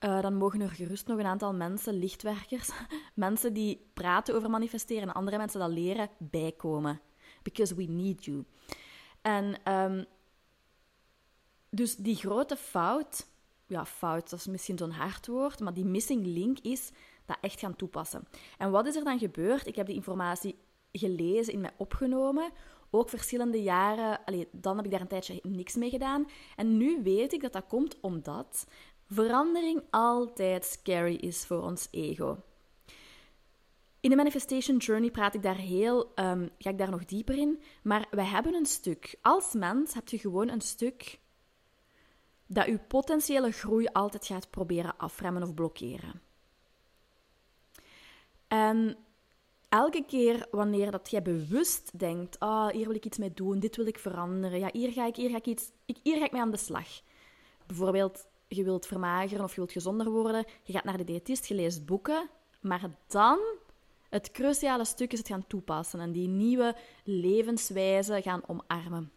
uh, 0.00 0.20
dan 0.20 0.34
mogen 0.34 0.60
er 0.60 0.70
gerust 0.70 1.06
nog 1.06 1.18
een 1.18 1.26
aantal 1.26 1.54
mensen, 1.54 1.98
lichtwerkers, 1.98 2.70
mensen 3.14 3.52
die 3.52 3.90
praten 3.94 4.34
over 4.34 4.50
manifesteren 4.50 5.02
en 5.02 5.14
andere 5.14 5.36
mensen 5.36 5.60
dat 5.60 5.70
leren, 5.70 6.10
bijkomen. 6.18 7.00
Because 7.42 7.74
we 7.74 7.82
need 7.82 8.24
you. 8.24 8.44
En 9.22 9.72
um, 9.72 10.04
dus 11.68 11.96
die 11.96 12.16
grote 12.16 12.56
fout, 12.56 13.26
ja, 13.66 13.86
fout, 13.86 14.30
dat 14.30 14.38
is 14.38 14.46
misschien 14.46 14.78
zo'n 14.78 14.90
hard 14.90 15.26
woord, 15.26 15.60
maar 15.60 15.74
die 15.74 15.84
missing 15.84 16.26
link 16.26 16.58
is 16.58 16.90
dat 17.24 17.38
echt 17.40 17.60
gaan 17.60 17.76
toepassen. 17.76 18.28
En 18.58 18.70
wat 18.70 18.86
is 18.86 18.96
er 18.96 19.04
dan 19.04 19.18
gebeurd? 19.18 19.66
Ik 19.66 19.76
heb 19.76 19.86
die 19.86 19.94
informatie 19.94 20.58
gelezen, 20.92 21.52
in 21.52 21.60
mij 21.60 21.74
opgenomen. 21.76 22.50
Ook 22.90 23.08
verschillende 23.08 23.62
jaren, 23.62 24.24
allee, 24.24 24.48
dan 24.52 24.76
heb 24.76 24.84
ik 24.84 24.90
daar 24.90 25.00
een 25.00 25.06
tijdje 25.06 25.40
niks 25.42 25.74
mee 25.74 25.90
gedaan. 25.90 26.26
En 26.56 26.76
nu 26.76 27.02
weet 27.02 27.32
ik 27.32 27.42
dat 27.42 27.52
dat 27.52 27.66
komt 27.66 28.00
omdat 28.00 28.66
verandering 29.06 29.82
altijd 29.90 30.64
scary 30.64 31.14
is 31.14 31.46
voor 31.46 31.62
ons 31.62 31.88
ego. 31.90 32.38
In 34.00 34.10
de 34.10 34.16
Manifestation 34.16 34.76
Journey 34.76 35.10
praat 35.10 35.34
ik 35.34 35.42
daar 35.42 35.56
heel, 35.56 36.12
um, 36.14 36.50
ga 36.58 36.70
ik 36.70 36.78
daar 36.78 36.90
nog 36.90 37.04
dieper 37.04 37.38
in. 37.38 37.62
Maar 37.82 38.06
wij 38.10 38.24
hebben 38.24 38.54
een 38.54 38.66
stuk. 38.66 39.18
Als 39.22 39.52
mens 39.52 39.94
heb 39.94 40.08
je 40.08 40.18
gewoon 40.18 40.48
een 40.48 40.60
stuk 40.60 41.18
dat 42.46 42.66
je 42.66 42.78
potentiële 42.78 43.50
groei 43.50 43.86
altijd 43.86 44.26
gaat 44.26 44.50
proberen 44.50 44.96
afremmen 44.96 45.42
of 45.42 45.54
blokkeren. 45.54 46.20
En 48.48 48.96
elke 49.70 50.04
keer 50.04 50.46
wanneer 50.50 50.90
dat 50.90 51.10
jij 51.10 51.22
bewust 51.22 51.98
denkt, 51.98 52.38
ah, 52.38 52.68
hier 52.68 52.86
wil 52.86 52.96
ik 52.96 53.04
iets 53.04 53.18
mee 53.18 53.32
doen, 53.34 53.58
dit 53.58 53.76
wil 53.76 53.86
ik 53.86 53.98
veranderen, 53.98 54.58
ja, 54.58 54.68
hier 54.72 54.92
ga 54.92 55.06
ik, 55.06 55.16
hier 55.16 55.30
ga 55.30 55.36
ik 55.36 55.46
iets, 55.46 55.70
hier 56.02 56.18
ga 56.18 56.24
ik 56.24 56.32
mee 56.32 56.40
aan 56.40 56.50
de 56.50 56.56
slag. 56.56 56.88
Bijvoorbeeld, 57.66 58.26
je 58.48 58.64
wilt 58.64 58.86
vermageren 58.86 59.44
of 59.44 59.50
je 59.50 59.56
wilt 59.56 59.72
gezonder 59.72 60.10
worden, 60.10 60.44
je 60.62 60.72
gaat 60.72 60.84
naar 60.84 60.96
de 60.96 61.04
diëtist, 61.04 61.46
je 61.46 61.54
leest 61.54 61.86
boeken, 61.86 62.30
maar 62.60 62.90
dan, 63.06 63.38
het 64.08 64.30
cruciale 64.30 64.84
stuk 64.84 65.12
is 65.12 65.18
het 65.18 65.28
gaan 65.28 65.46
toepassen 65.46 66.00
en 66.00 66.12
die 66.12 66.28
nieuwe 66.28 66.76
levenswijze 67.04 68.22
gaan 68.22 68.42
omarmen. 68.46 69.12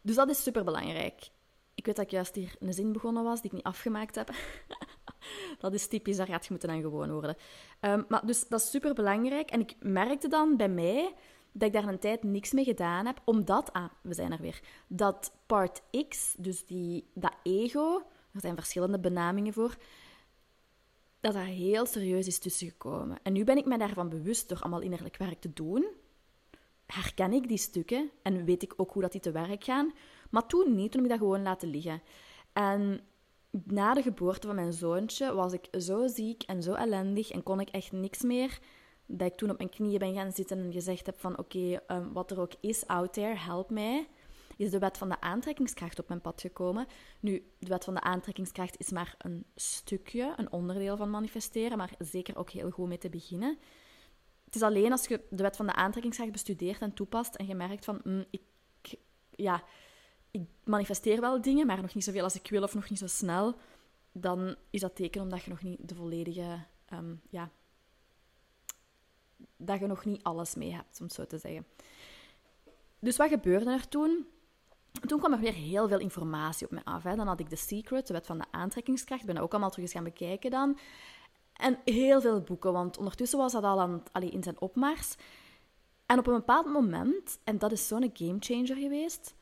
Dus 0.00 0.14
dat 0.16 0.28
is 0.28 0.42
superbelangrijk. 0.42 1.30
Ik 1.74 1.86
weet 1.86 1.96
dat 1.96 2.04
ik 2.04 2.10
juist 2.10 2.34
hier 2.34 2.56
een 2.58 2.72
zin 2.72 2.92
begonnen 2.92 3.24
was 3.24 3.40
die 3.40 3.50
ik 3.50 3.56
niet 3.56 3.66
afgemaakt 3.66 4.14
heb. 4.14 4.30
dat 5.60 5.74
is 5.74 5.86
typisch, 5.86 6.16
daar 6.16 6.26
gaat 6.26 6.44
je 6.44 6.50
moeten 6.50 6.70
aan 6.70 6.80
gewoon 6.80 7.10
worden. 7.10 7.36
Um, 7.80 8.04
maar 8.08 8.26
dus 8.26 8.48
dat 8.48 8.60
is 8.60 8.70
super 8.70 8.94
belangrijk. 8.94 9.50
En 9.50 9.60
ik 9.60 9.74
merkte 9.80 10.28
dan 10.28 10.56
bij 10.56 10.68
mij 10.68 11.14
dat 11.52 11.68
ik 11.68 11.74
daar 11.74 11.88
een 11.88 11.98
tijd 11.98 12.22
niks 12.22 12.52
mee 12.52 12.64
gedaan 12.64 13.06
heb, 13.06 13.20
omdat, 13.24 13.72
ah, 13.72 13.88
we 14.02 14.14
zijn 14.14 14.32
er 14.32 14.40
weer, 14.40 14.60
dat 14.86 15.32
part 15.46 15.82
X, 16.08 16.34
dus 16.38 16.66
die, 16.66 17.04
dat 17.14 17.34
ego, 17.42 18.02
er 18.32 18.40
zijn 18.40 18.54
verschillende 18.54 18.98
benamingen 18.98 19.52
voor, 19.52 19.76
dat 21.20 21.32
daar 21.32 21.44
heel 21.44 21.86
serieus 21.86 22.26
is 22.26 22.38
tussengekomen. 22.38 23.18
En 23.22 23.32
nu 23.32 23.44
ben 23.44 23.56
ik 23.56 23.64
me 23.64 23.78
daarvan 23.78 24.08
bewust 24.08 24.48
door 24.48 24.60
allemaal 24.60 24.80
innerlijk 24.80 25.16
werk 25.16 25.40
te 25.40 25.52
doen. 25.52 25.86
Herken 26.86 27.32
ik 27.32 27.48
die 27.48 27.58
stukken 27.58 28.10
en 28.22 28.44
weet 28.44 28.62
ik 28.62 28.74
ook 28.76 28.92
hoe 28.92 29.02
dat 29.02 29.12
die 29.12 29.20
te 29.20 29.30
werk 29.30 29.64
gaan. 29.64 29.92
Maar 30.30 30.46
toen 30.46 30.74
niet, 30.74 30.92
toen 30.92 31.02
heb 31.02 31.10
ik 31.10 31.18
dat 31.18 31.28
gewoon 31.28 31.42
laten 31.42 31.68
liggen. 31.68 32.02
En 32.52 33.00
na 33.50 33.94
de 33.94 34.02
geboorte 34.02 34.46
van 34.46 34.56
mijn 34.56 34.72
zoontje 34.72 35.34
was 35.34 35.52
ik 35.52 35.68
zo 35.70 36.06
ziek 36.06 36.42
en 36.42 36.62
zo 36.62 36.72
ellendig 36.72 37.30
en 37.30 37.42
kon 37.42 37.60
ik 37.60 37.68
echt 37.68 37.92
niks 37.92 38.22
meer. 38.22 38.58
Dat 39.06 39.30
ik 39.30 39.36
toen 39.36 39.50
op 39.50 39.58
mijn 39.58 39.70
knieën 39.70 39.98
ben 39.98 40.14
gaan 40.14 40.32
zitten 40.32 40.58
en 40.58 40.72
gezegd 40.72 41.06
heb 41.06 41.20
van 41.20 41.38
oké, 41.38 41.80
ehm, 41.86 42.12
wat 42.12 42.30
er 42.30 42.40
ook 42.40 42.52
is 42.60 42.86
out 42.86 43.12
there, 43.12 43.34
help 43.34 43.70
mij. 43.70 44.08
Is 44.56 44.70
de 44.70 44.78
wet 44.78 44.98
van 44.98 45.08
de 45.08 45.20
aantrekkingskracht 45.20 45.98
op 45.98 46.08
mijn 46.08 46.20
pad 46.20 46.40
gekomen. 46.40 46.86
Nu, 47.20 47.50
de 47.58 47.68
wet 47.68 47.84
van 47.84 47.94
de 47.94 48.00
aantrekkingskracht 48.00 48.78
is 48.78 48.90
maar 48.90 49.14
een 49.18 49.44
stukje, 49.54 50.32
een 50.36 50.52
onderdeel 50.52 50.96
van 50.96 51.10
manifesteren, 51.10 51.78
maar 51.78 51.94
zeker 51.98 52.36
ook 52.36 52.50
heel 52.50 52.70
goed 52.70 52.88
mee 52.88 52.98
te 52.98 53.08
beginnen. 53.08 53.58
Het 54.44 54.54
is 54.54 54.62
alleen 54.62 54.92
als 54.92 55.06
je 55.06 55.20
de 55.30 55.42
wet 55.42 55.56
van 55.56 55.66
de 55.66 55.74
aantrekkingskracht 55.74 56.32
bestudeert 56.32 56.80
en 56.80 56.94
toepast 56.94 57.34
en 57.34 57.46
je 57.46 57.54
merkt 57.54 57.84
van, 57.84 58.00
mm, 58.04 58.24
ik, 58.30 58.42
ja, 59.30 59.62
ik 60.40 60.48
manifesteer 60.64 61.20
wel 61.20 61.40
dingen, 61.40 61.66
maar 61.66 61.82
nog 61.82 61.94
niet 61.94 62.04
zoveel 62.04 62.22
als 62.22 62.34
ik 62.34 62.50
wil 62.50 62.62
of 62.62 62.74
nog 62.74 62.90
niet 62.90 62.98
zo 62.98 63.06
snel, 63.06 63.54
dan 64.12 64.56
is 64.70 64.80
dat 64.80 64.96
teken 64.96 65.22
omdat 65.22 65.42
je 65.42 65.50
nog 65.50 65.62
niet 65.62 65.88
de 65.88 65.94
volledige, 65.94 66.64
ehm, 66.86 67.14
ja, 67.30 67.50
dat 69.56 69.78
je 69.78 69.86
nog 69.86 70.04
niet 70.04 70.22
alles 70.22 70.54
mee 70.54 70.74
hebt, 70.74 71.00
om 71.00 71.04
het 71.04 71.14
zo 71.14 71.26
te 71.26 71.38
zeggen. 71.38 71.66
Dus 72.98 73.16
wat 73.16 73.28
gebeurde 73.28 73.70
er 73.70 73.88
toen? 73.88 74.26
Toen 75.06 75.18
kwam 75.18 75.32
er 75.32 75.38
weer 75.38 75.52
heel 75.52 75.88
veel 75.88 75.98
informatie 75.98 76.66
op 76.66 76.72
me 76.72 76.84
af. 76.84 77.02
Dan 77.02 77.26
had 77.26 77.40
ik 77.40 77.48
The 77.48 77.56
Secret, 77.56 78.06
de 78.06 78.12
wet 78.12 78.26
van 78.26 78.38
de 78.38 78.44
aantrekkingskracht. 78.50 79.24
Ben 79.24 79.34
dat 79.34 79.44
ook 79.44 79.50
allemaal 79.50 79.70
terug 79.70 79.84
eens 79.84 79.94
gaan 79.94 80.04
bekijken 80.04 80.50
dan. 80.50 80.78
En 81.52 81.78
heel 81.84 82.20
veel 82.20 82.40
boeken, 82.40 82.72
want 82.72 82.98
ondertussen 82.98 83.38
was 83.38 83.52
dat 83.52 83.64
al 83.64 83.80
aan, 83.80 84.02
allee, 84.12 84.30
in 84.30 84.42
zijn 84.42 84.60
opmars. 84.60 85.16
En 86.06 86.18
op 86.18 86.26
een 86.26 86.34
bepaald 86.34 86.66
moment, 86.66 87.38
en 87.44 87.58
dat 87.58 87.72
is 87.72 87.86
zo'n 87.86 88.10
gamechanger 88.12 88.76
geweest, 88.76 89.34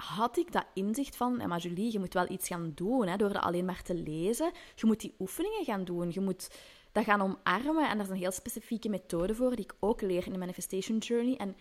had 0.00 0.36
ik 0.36 0.52
dat 0.52 0.66
inzicht 0.74 1.16
van, 1.16 1.36
maar 1.48 1.58
Julie, 1.58 1.92
je 1.92 1.98
moet 1.98 2.14
wel 2.14 2.30
iets 2.30 2.46
gaan 2.46 2.72
doen 2.74 3.06
hè, 3.06 3.16
door 3.16 3.32
dat 3.32 3.42
alleen 3.42 3.64
maar 3.64 3.82
te 3.82 3.94
lezen. 3.94 4.52
Je 4.74 4.86
moet 4.86 5.00
die 5.00 5.14
oefeningen 5.18 5.64
gaan 5.64 5.84
doen. 5.84 6.10
Je 6.12 6.20
moet 6.20 6.50
dat 6.92 7.04
gaan 7.04 7.20
omarmen. 7.20 7.88
En 7.88 7.96
daar 7.96 8.06
is 8.06 8.08
een 8.08 8.16
heel 8.16 8.30
specifieke 8.30 8.88
methode 8.88 9.34
voor, 9.34 9.56
die 9.56 9.64
ik 9.64 9.74
ook 9.78 10.00
leer 10.00 10.26
in 10.26 10.32
de 10.32 10.38
Manifestation 10.38 10.98
Journey. 10.98 11.36
En 11.36 11.56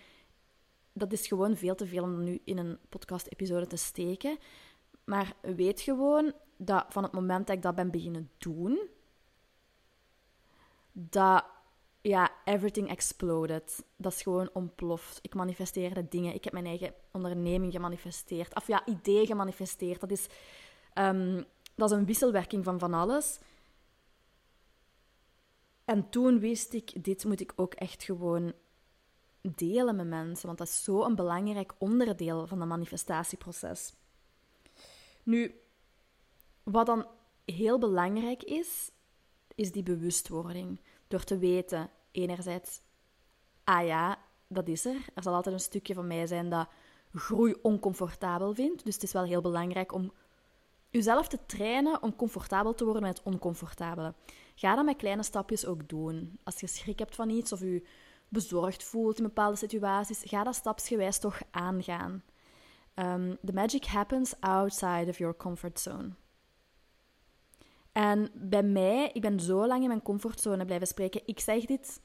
dat 0.93 1.13
is 1.13 1.27
gewoon 1.27 1.55
veel 1.55 1.75
te 1.75 1.87
veel 1.87 2.03
om 2.03 2.23
nu 2.23 2.41
in 2.43 2.57
een 2.57 2.79
podcast-episode 2.89 3.67
te 3.67 3.77
steken. 3.77 4.37
Maar 5.03 5.33
weet 5.41 5.81
gewoon 5.81 6.33
dat 6.57 6.85
van 6.89 7.03
het 7.03 7.11
moment 7.11 7.47
dat 7.47 7.55
ik 7.55 7.61
dat 7.61 7.75
ben 7.75 7.91
beginnen 7.91 8.29
doen, 8.37 8.79
dat 10.91 11.45
ja, 12.07 12.31
everything 12.45 12.89
exploded. 12.89 13.85
Dat 13.95 14.13
is 14.13 14.21
gewoon 14.21 14.49
ontploft. 14.53 15.19
Ik 15.21 15.33
manifesteerde 15.33 16.07
dingen. 16.07 16.33
Ik 16.33 16.43
heb 16.43 16.53
mijn 16.53 16.65
eigen 16.65 16.93
onderneming 17.11 17.71
gemanifesteerd. 17.71 18.55
Of 18.55 18.67
ja, 18.67 18.85
idee 18.85 19.25
gemanifesteerd. 19.25 19.99
Dat 19.99 20.11
is, 20.11 20.27
um, 20.93 21.45
dat 21.75 21.91
is 21.91 21.97
een 21.97 22.05
wisselwerking 22.05 22.63
van 22.63 22.79
van 22.79 22.93
alles. 22.93 23.39
En 25.85 26.09
toen 26.09 26.39
wist 26.39 26.73
ik, 26.73 27.03
dit 27.03 27.25
moet 27.25 27.39
ik 27.39 27.53
ook 27.55 27.73
echt 27.73 28.03
gewoon 28.03 28.53
delen 29.41 29.95
met 29.95 30.07
mensen. 30.07 30.45
Want 30.45 30.57
dat 30.57 30.67
is 30.67 30.83
zo'n 30.83 31.15
belangrijk 31.15 31.73
onderdeel 31.77 32.47
van 32.47 32.59
het 32.59 32.69
manifestatieproces. 32.69 33.93
Nu, 35.23 35.59
wat 36.63 36.85
dan 36.85 37.07
heel 37.45 37.79
belangrijk 37.79 38.43
is, 38.43 38.91
is 39.55 39.71
die 39.71 39.83
bewustwording. 39.83 40.81
Door 41.07 41.23
te 41.23 41.37
weten, 41.37 41.89
enerzijds, 42.17 42.81
ah 43.63 43.85
ja, 43.85 44.17
dat 44.47 44.67
is 44.67 44.85
er. 44.85 45.05
Er 45.15 45.23
zal 45.23 45.33
altijd 45.33 45.55
een 45.55 45.61
stukje 45.61 45.93
van 45.93 46.07
mij 46.07 46.27
zijn 46.27 46.49
dat 46.49 46.67
groei 47.13 47.55
oncomfortabel 47.61 48.53
vindt. 48.53 48.85
Dus 48.85 48.93
het 48.93 49.03
is 49.03 49.11
wel 49.11 49.23
heel 49.23 49.41
belangrijk 49.41 49.93
om 49.93 50.13
jezelf 50.89 51.27
te 51.27 51.45
trainen 51.45 52.01
om 52.01 52.15
comfortabel 52.15 52.73
te 52.73 52.83
worden 52.83 53.03
met 53.03 53.17
het 53.17 53.25
oncomfortabele. 53.25 54.13
Ga 54.55 54.75
dat 54.75 54.85
met 54.85 54.97
kleine 54.97 55.23
stapjes 55.23 55.65
ook 55.65 55.89
doen. 55.89 56.39
Als 56.43 56.59
je 56.59 56.67
schrik 56.67 56.99
hebt 56.99 57.15
van 57.15 57.29
iets 57.29 57.51
of 57.51 57.59
je 57.59 57.87
bezorgd 58.29 58.83
voelt 58.83 59.17
in 59.17 59.23
bepaalde 59.23 59.57
situaties, 59.57 60.23
ga 60.23 60.43
dat 60.43 60.55
stapsgewijs 60.55 61.19
toch 61.19 61.41
aangaan. 61.51 62.23
Um, 62.95 63.37
the 63.45 63.53
magic 63.53 63.85
happens 63.85 64.33
outside 64.39 65.05
of 65.09 65.17
your 65.17 65.37
comfort 65.37 65.79
zone. 65.79 66.09
En 67.91 68.29
bij 68.33 68.63
mij, 68.63 69.09
ik 69.13 69.21
ben 69.21 69.39
zo 69.39 69.67
lang 69.67 69.81
in 69.81 69.87
mijn 69.87 70.01
comfortzone 70.01 70.65
blijven 70.65 70.87
spreken. 70.87 71.21
Ik 71.25 71.39
zeg 71.39 71.65
dit, 71.65 72.01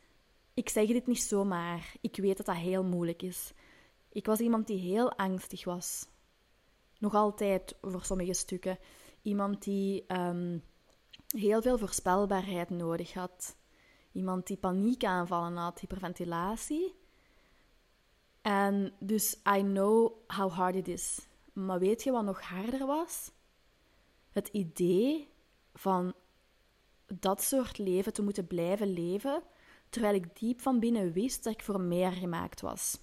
ik 0.54 0.68
zeg 0.68 0.86
dit 0.86 1.06
niet 1.06 1.22
zomaar. 1.22 1.94
Ik 2.00 2.16
weet 2.16 2.36
dat 2.36 2.46
dat 2.46 2.56
heel 2.56 2.84
moeilijk 2.84 3.22
is. 3.22 3.52
Ik 4.08 4.26
was 4.26 4.38
iemand 4.40 4.66
die 4.66 4.78
heel 4.78 5.12
angstig 5.12 5.64
was. 5.64 6.06
Nog 6.98 7.14
altijd 7.14 7.76
voor 7.80 8.04
sommige 8.04 8.34
stukken. 8.34 8.78
Iemand 9.22 9.62
die 9.62 10.04
ehm, 10.06 10.58
heel 11.26 11.62
veel 11.62 11.78
voorspelbaarheid 11.78 12.70
nodig 12.70 13.14
had. 13.14 13.56
Iemand 14.12 14.46
die 14.46 14.56
paniekaanvallen 14.56 15.56
had, 15.56 15.80
hyperventilatie. 15.80 16.94
En 18.42 18.92
dus 18.98 19.36
I 19.56 19.60
know 19.60 20.12
how 20.26 20.52
hard 20.52 20.74
it 20.74 20.88
is. 20.88 21.26
Maar 21.52 21.78
weet 21.78 22.02
je 22.02 22.10
wat 22.10 22.24
nog 22.24 22.40
harder 22.40 22.86
was? 22.86 23.30
Het 24.30 24.48
idee 24.48 25.28
van 25.74 26.14
dat 27.06 27.42
soort 27.42 27.78
leven 27.78 28.12
te 28.12 28.22
moeten 28.22 28.46
blijven 28.46 28.92
leven, 28.92 29.42
terwijl 29.92 30.14
ik 30.14 30.38
diep 30.38 30.60
van 30.60 30.78
binnen 30.78 31.12
wist 31.12 31.44
dat 31.44 31.52
ik 31.52 31.62
voor 31.62 31.80
meer 31.80 32.12
gemaakt 32.12 32.60
was. 32.60 32.98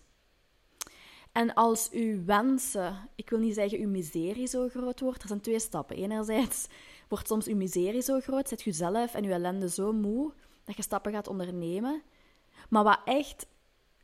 En 1.31 1.53
als 1.53 1.89
uw 1.91 2.25
wensen, 2.25 3.10
ik 3.15 3.29
wil 3.29 3.39
niet 3.39 3.53
zeggen 3.53 3.79
uw 3.79 3.89
miserie 3.89 4.48
zo 4.48 4.69
groot 4.69 5.00
wordt, 5.00 5.22
er 5.22 5.27
zijn 5.27 5.41
twee 5.41 5.60
stappen. 5.60 5.96
Enerzijds 5.96 6.67
wordt 7.08 7.27
soms 7.27 7.48
uw 7.48 7.55
miserie 7.55 8.01
zo 8.01 8.19
groot, 8.19 8.48
zet 8.48 8.62
je 8.62 8.72
zelf 8.72 9.13
en 9.13 9.25
uw 9.25 9.31
ellende 9.31 9.69
zo 9.69 9.93
moe 9.93 10.34
dat 10.63 10.75
je 10.75 10.81
stappen 10.81 11.12
gaat 11.12 11.27
ondernemen. 11.27 12.01
Maar 12.69 12.84
wat 12.84 13.00
echt 13.05 13.48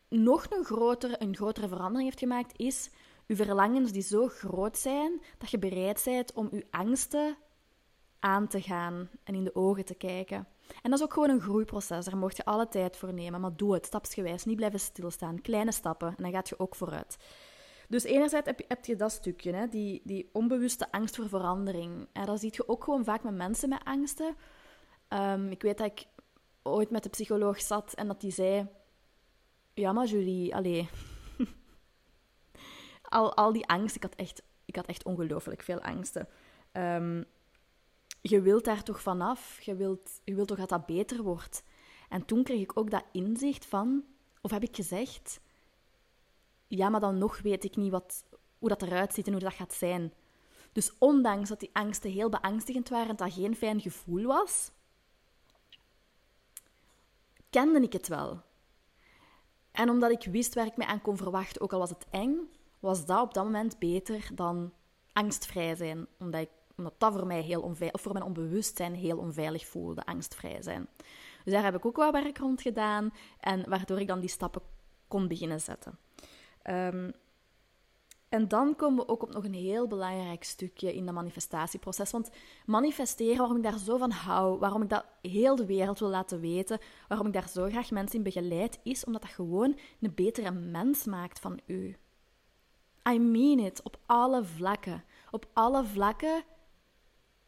nog 0.09 0.45
een 0.49 0.65
grotere, 0.65 1.15
een 1.19 1.35
grotere 1.35 1.67
verandering 1.67 2.03
heeft 2.03 2.19
gemaakt, 2.19 2.59
is 2.59 2.89
uw 3.27 3.35
verlangens 3.35 3.91
die 3.91 4.01
zo 4.01 4.27
groot 4.27 4.77
zijn 4.77 5.21
dat 5.37 5.51
je 5.51 5.59
bereid 5.59 6.01
bent 6.05 6.33
om 6.33 6.47
uw 6.51 6.63
angsten 6.69 7.37
aan 8.19 8.47
te 8.47 8.61
gaan 8.61 9.09
en 9.23 9.35
in 9.35 9.43
de 9.43 9.55
ogen 9.55 9.85
te 9.85 9.95
kijken. 9.95 10.47
En 10.81 10.89
dat 10.89 10.99
is 10.99 11.05
ook 11.05 11.13
gewoon 11.13 11.29
een 11.29 11.41
groeiproces. 11.41 12.05
Daar 12.05 12.17
mocht 12.17 12.37
je 12.37 12.45
alle 12.45 12.67
tijd 12.67 12.97
voor 12.97 13.13
nemen, 13.13 13.41
maar 13.41 13.55
doe 13.55 13.73
het 13.73 13.85
stapsgewijs. 13.85 14.45
Niet 14.45 14.55
blijven 14.55 14.79
stilstaan. 14.79 15.41
Kleine 15.41 15.71
stappen 15.71 16.07
en 16.07 16.23
dan 16.23 16.31
gaat 16.31 16.49
je 16.49 16.59
ook 16.59 16.75
vooruit. 16.75 17.17
Dus 17.89 18.03
enerzijds 18.03 18.49
heb 18.67 18.85
je, 18.85 18.95
dat 18.95 19.11
stukje, 19.11 19.53
hè, 19.53 19.67
die, 19.67 20.01
die 20.03 20.29
onbewuste 20.33 20.91
angst 20.91 21.15
voor 21.15 21.29
verandering. 21.29 22.07
En 22.13 22.25
dat 22.25 22.39
zie 22.39 22.49
je 22.53 22.67
ook 22.67 22.83
gewoon 22.83 23.03
vaak 23.03 23.23
met 23.23 23.35
mensen 23.35 23.69
met 23.69 23.83
angsten. 23.83 24.35
Ehm, 25.07 25.47
ik 25.47 25.61
weet 25.61 25.77
dat 25.77 25.87
ik 25.87 26.05
ooit 26.63 26.89
met 26.89 27.03
de 27.03 27.09
psycholoog 27.09 27.61
zat 27.61 27.93
en 27.93 28.07
dat 28.07 28.21
die 28.21 28.31
zei... 28.31 28.67
Ja, 29.73 29.91
maar 29.91 30.05
Julie, 30.05 30.55
allee... 30.55 30.89
al, 33.03 33.35
al 33.35 33.53
die 33.53 33.67
angst, 33.67 33.95
ik 33.95 34.03
had 34.03 34.15
echt, 34.15 34.41
ik 34.65 34.75
had 34.75 34.85
echt 34.85 35.03
ongelooflijk 35.03 35.61
veel 35.61 35.81
angsten. 35.81 36.27
Um, 36.71 37.25
je 38.29 38.41
wilt 38.41 38.65
daar 38.65 38.83
toch 38.83 39.01
vanaf. 39.01 39.61
Je 39.61 39.75
wilt, 39.75 40.21
je 40.23 40.35
wilt 40.35 40.47
toch 40.47 40.57
dat 40.57 40.69
dat 40.69 40.85
beter 40.85 41.23
wordt. 41.23 41.63
En 42.09 42.25
toen 42.25 42.43
kreeg 42.43 42.61
ik 42.61 42.77
ook 42.77 42.91
dat 42.91 43.03
inzicht 43.11 43.65
van, 43.65 44.03
of 44.41 44.51
heb 44.51 44.63
ik 44.63 44.75
gezegd, 44.75 45.39
ja, 46.67 46.89
maar 46.89 46.99
dan 46.99 47.17
nog 47.17 47.41
weet 47.41 47.63
ik 47.63 47.75
niet 47.75 47.91
wat, 47.91 48.25
hoe 48.57 48.69
dat 48.69 48.81
eruit 48.81 49.13
ziet 49.13 49.25
en 49.25 49.31
hoe 49.31 49.41
dat 49.41 49.53
gaat 49.53 49.73
zijn. 49.73 50.13
Dus 50.71 50.97
ondanks 50.97 51.49
dat 51.49 51.59
die 51.59 51.69
angsten 51.73 52.11
heel 52.11 52.29
beangstigend 52.29 52.89
waren 52.89 53.09
en 53.09 53.15
dat 53.15 53.33
geen 53.33 53.55
fijn 53.55 53.81
gevoel 53.81 54.23
was, 54.23 54.71
kende 57.49 57.79
ik 57.79 57.93
het 57.93 58.07
wel. 58.07 58.41
En 59.71 59.89
omdat 59.89 60.11
ik 60.11 60.31
wist 60.31 60.53
waar 60.53 60.65
ik 60.65 60.77
me 60.77 60.85
aan 60.85 61.01
kon 61.01 61.17
verwachten, 61.17 61.61
ook 61.61 61.73
al 61.73 61.79
was 61.79 61.89
het 61.89 62.05
eng, 62.09 62.37
was 62.79 63.05
dat 63.05 63.21
op 63.21 63.33
dat 63.33 63.43
moment 63.43 63.79
beter 63.79 64.29
dan 64.35 64.73
angstvrij 65.13 65.75
zijn. 65.75 66.07
Omdat, 66.19 66.41
ik, 66.41 66.49
omdat 66.77 66.93
dat 66.97 67.13
voor 67.13 67.25
mij 67.27 67.41
heel 67.41 67.61
onveilig, 67.61 67.95
of 67.95 68.01
voor 68.01 68.13
mijn 68.13 68.25
onbewustzijn 68.25 68.95
heel 68.95 69.17
onveilig 69.17 69.65
voelde, 69.65 70.05
angstvrij 70.05 70.61
zijn. 70.61 70.87
Dus 71.43 71.53
daar 71.53 71.63
heb 71.63 71.75
ik 71.75 71.85
ook 71.85 71.95
wel 71.95 72.11
werk 72.11 72.37
rond 72.37 72.61
gedaan, 72.61 73.13
en 73.39 73.69
waardoor 73.69 73.99
ik 73.99 74.07
dan 74.07 74.19
die 74.19 74.29
stappen 74.29 74.61
kon 75.07 75.27
beginnen 75.27 75.61
zetten. 75.61 75.97
Um, 76.69 77.13
en 78.29 78.47
dan 78.47 78.75
komen 78.75 79.05
we 79.05 79.11
ook 79.11 79.23
op 79.23 79.33
nog 79.33 79.43
een 79.43 79.53
heel 79.53 79.87
belangrijk 79.87 80.43
stukje 80.43 80.95
in 80.95 81.05
dat 81.05 81.13
manifestatieproces. 81.13 82.11
Want 82.11 82.29
manifesteren, 82.65 83.37
waarom 83.37 83.57
ik 83.57 83.63
daar 83.63 83.77
zo 83.77 83.97
van 83.97 84.11
hou, 84.11 84.59
waarom 84.59 84.81
ik 84.81 84.89
dat 84.89 85.05
heel 85.21 85.55
de 85.55 85.65
wereld 85.65 85.99
wil 85.99 86.09
laten 86.09 86.39
weten, 86.39 86.79
waarom 87.07 87.27
ik 87.27 87.33
daar 87.33 87.49
zo 87.49 87.65
graag 87.65 87.91
mensen 87.91 88.17
in 88.17 88.23
begeleid, 88.23 88.79
is 88.83 89.05
omdat 89.05 89.21
dat 89.21 89.31
gewoon 89.31 89.77
een 89.99 90.13
betere 90.15 90.51
mens 90.51 91.05
maakt 91.05 91.39
van 91.39 91.59
u. 91.65 91.97
I 93.09 93.19
mean 93.19 93.59
it, 93.59 93.83
op 93.83 93.97
alle 94.05 94.43
vlakken. 94.43 95.03
Op 95.31 95.45
alle 95.53 95.83
vlakken, 95.83 96.43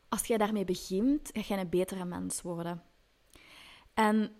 als 0.09 0.25
jij 0.25 0.37
daarmee 0.37 0.65
begint, 0.65 1.29
ga 1.33 1.55
je 1.55 1.61
een 1.61 1.69
betere 1.69 2.05
mens 2.05 2.41
worden. 2.41 2.83
En 3.93 4.35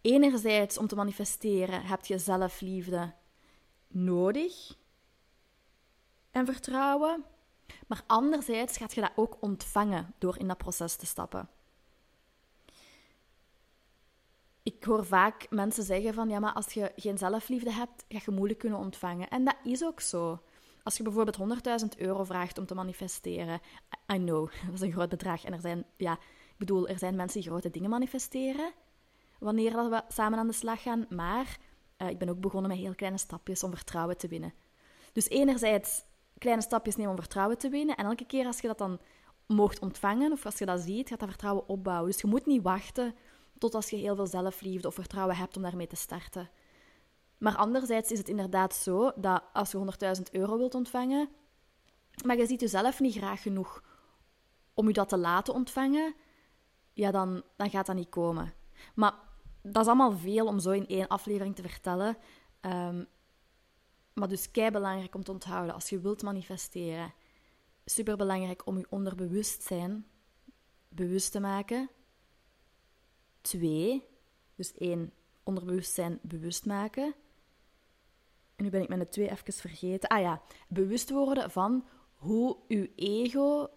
enerzijds, 0.00 0.78
om 0.78 0.86
te 0.86 0.96
manifesteren, 0.96 1.82
heb 1.82 2.04
je 2.04 2.18
zelfliefde 2.18 3.14
nodig 3.88 4.76
en 6.30 6.46
vertrouwen. 6.46 7.24
Maar 7.86 8.02
anderzijds 8.06 8.76
gaat 8.76 8.94
je 8.94 9.00
dat 9.00 9.12
ook 9.16 9.36
ontvangen 9.40 10.14
door 10.18 10.38
in 10.38 10.48
dat 10.48 10.58
proces 10.58 10.96
te 10.96 11.06
stappen. 11.06 11.48
Ik 14.62 14.84
hoor 14.84 15.04
vaak 15.04 15.46
mensen 15.50 15.84
zeggen 15.84 16.14
van 16.14 16.28
ja, 16.28 16.38
maar 16.38 16.52
als 16.52 16.72
je 16.72 16.92
geen 16.96 17.18
zelfliefde 17.18 17.72
hebt, 17.72 18.04
ga 18.08 18.20
je 18.24 18.30
moeilijk 18.30 18.58
kunnen 18.58 18.78
ontvangen. 18.78 19.28
En 19.28 19.44
dat 19.44 19.56
is 19.64 19.84
ook 19.84 20.00
zo. 20.00 20.42
Als 20.84 20.96
je 20.96 21.02
bijvoorbeeld 21.02 21.38
100.000 21.82 21.88
euro 21.98 22.24
vraagt 22.24 22.58
om 22.58 22.66
te 22.66 22.74
manifesteren, 22.74 23.60
I 24.12 24.16
know, 24.16 24.50
dat 24.66 24.74
is 24.74 24.80
een 24.80 24.92
groot 24.92 25.08
bedrag. 25.08 25.44
En 25.44 25.52
er 25.52 25.60
zijn, 25.60 25.84
ja, 25.96 26.12
ik 26.12 26.58
bedoel, 26.58 26.88
er 26.88 26.98
zijn 26.98 27.16
mensen 27.16 27.40
die 27.40 27.50
grote 27.50 27.70
dingen 27.70 27.90
manifesteren 27.90 28.72
wanneer 29.38 29.90
we 29.90 30.02
samen 30.08 30.38
aan 30.38 30.46
de 30.46 30.52
slag 30.52 30.82
gaan. 30.82 31.06
Maar 31.08 31.58
uh, 31.98 32.08
ik 32.08 32.18
ben 32.18 32.28
ook 32.28 32.40
begonnen 32.40 32.70
met 32.70 32.78
heel 32.78 32.94
kleine 32.94 33.18
stapjes 33.18 33.62
om 33.62 33.70
vertrouwen 33.70 34.16
te 34.16 34.28
winnen. 34.28 34.54
Dus 35.12 35.28
enerzijds 35.28 36.04
kleine 36.38 36.62
stapjes 36.62 36.96
nemen 36.96 37.12
om 37.12 37.18
vertrouwen 37.18 37.58
te 37.58 37.68
winnen. 37.68 37.96
En 37.96 38.04
elke 38.04 38.26
keer 38.26 38.46
als 38.46 38.60
je 38.60 38.66
dat 38.66 38.78
dan 38.78 39.00
mocht 39.46 39.78
ontvangen, 39.78 40.32
of 40.32 40.44
als 40.44 40.58
je 40.58 40.66
dat 40.66 40.80
ziet, 40.80 41.08
gaat 41.08 41.20
dat 41.20 41.28
vertrouwen 41.28 41.68
opbouwen. 41.68 42.10
Dus 42.10 42.20
je 42.20 42.26
moet 42.26 42.46
niet 42.46 42.62
wachten 42.62 43.14
tot 43.58 43.74
als 43.74 43.90
je 43.90 43.96
heel 43.96 44.16
veel 44.16 44.26
zelfliefde 44.26 44.88
of 44.88 44.94
vertrouwen 44.94 45.36
hebt 45.36 45.56
om 45.56 45.62
daarmee 45.62 45.86
te 45.86 45.96
starten. 45.96 46.50
Maar 47.44 47.56
anderzijds 47.56 48.10
is 48.10 48.18
het 48.18 48.28
inderdaad 48.28 48.74
zo 48.74 49.12
dat 49.16 49.42
als 49.52 49.70
je 49.70 50.16
100.000 50.16 50.22
euro 50.32 50.56
wilt 50.56 50.74
ontvangen, 50.74 51.28
maar 52.24 52.36
je 52.36 52.46
ziet 52.46 52.60
jezelf 52.60 53.00
niet 53.00 53.14
graag 53.14 53.42
genoeg 53.42 53.82
om 54.74 54.86
je 54.86 54.92
dat 54.92 55.08
te 55.08 55.16
laten 55.16 55.54
ontvangen, 55.54 56.14
ja, 56.92 57.10
dan, 57.10 57.42
dan 57.56 57.70
gaat 57.70 57.86
dat 57.86 57.96
niet 57.96 58.08
komen. 58.08 58.54
Maar 58.94 59.14
dat 59.62 59.82
is 59.82 59.86
allemaal 59.86 60.12
veel 60.12 60.46
om 60.46 60.58
zo 60.58 60.70
in 60.70 60.86
één 60.86 61.08
aflevering 61.08 61.56
te 61.56 61.62
vertellen. 61.62 62.16
Um, 62.60 63.06
maar 64.12 64.28
dus 64.28 64.50
kei 64.50 64.70
belangrijk 64.70 65.14
om 65.14 65.24
te 65.24 65.32
onthouden 65.32 65.74
als 65.74 65.88
je 65.88 66.00
wilt 66.00 66.22
manifesteren. 66.22 67.14
Super 67.84 68.16
belangrijk 68.16 68.66
om 68.66 68.78
je 68.78 68.86
onderbewustzijn 68.88 70.06
bewust 70.88 71.32
te 71.32 71.40
maken. 71.40 71.90
Twee, 73.40 74.06
dus 74.54 74.74
één, 74.74 75.12
onderbewustzijn 75.42 76.18
bewust 76.22 76.66
maken. 76.66 77.14
Nu 78.64 78.70
ben 78.70 78.82
ik 78.82 78.88
mijn 78.88 79.08
twee 79.08 79.30
even 79.30 79.52
vergeten. 79.52 80.08
Ah 80.08 80.20
ja, 80.20 80.42
bewust 80.68 81.10
worden 81.10 81.50
van 81.50 81.84
hoe 82.14 82.56
uw 82.68 82.86
ego 82.96 83.68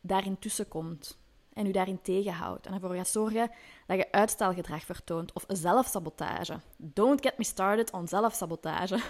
daarin 0.00 0.38
tussenkomt 0.38 1.18
en 1.52 1.66
u 1.66 1.70
daarin 1.70 2.00
tegenhoudt 2.02 2.66
en 2.66 2.72
ervoor 2.72 2.94
gaat 2.94 3.08
zorgen 3.08 3.50
dat 3.86 3.96
je 3.96 4.12
uitstelgedrag 4.12 4.84
vertoont 4.84 5.32
of 5.32 5.44
zelfsabotage. 5.48 6.60
Don't 6.76 7.22
get 7.22 7.38
me 7.38 7.44
started 7.44 7.92
on 7.92 8.08
zelfsabotage. 8.08 9.02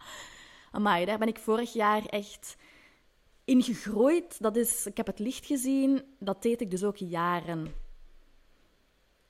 Amai, 0.70 1.04
daar 1.04 1.18
ben 1.18 1.28
ik 1.28 1.38
vorig 1.38 1.72
jaar 1.72 2.04
echt 2.06 2.56
in 3.44 3.62
gegroeid. 3.62 4.42
Dat 4.42 4.56
is, 4.56 4.86
ik 4.86 4.96
heb 4.96 5.06
het 5.06 5.18
licht 5.18 5.46
gezien, 5.46 6.02
dat 6.18 6.42
deed 6.42 6.60
ik 6.60 6.70
dus 6.70 6.84
ook 6.84 6.96
jaren. 6.96 7.74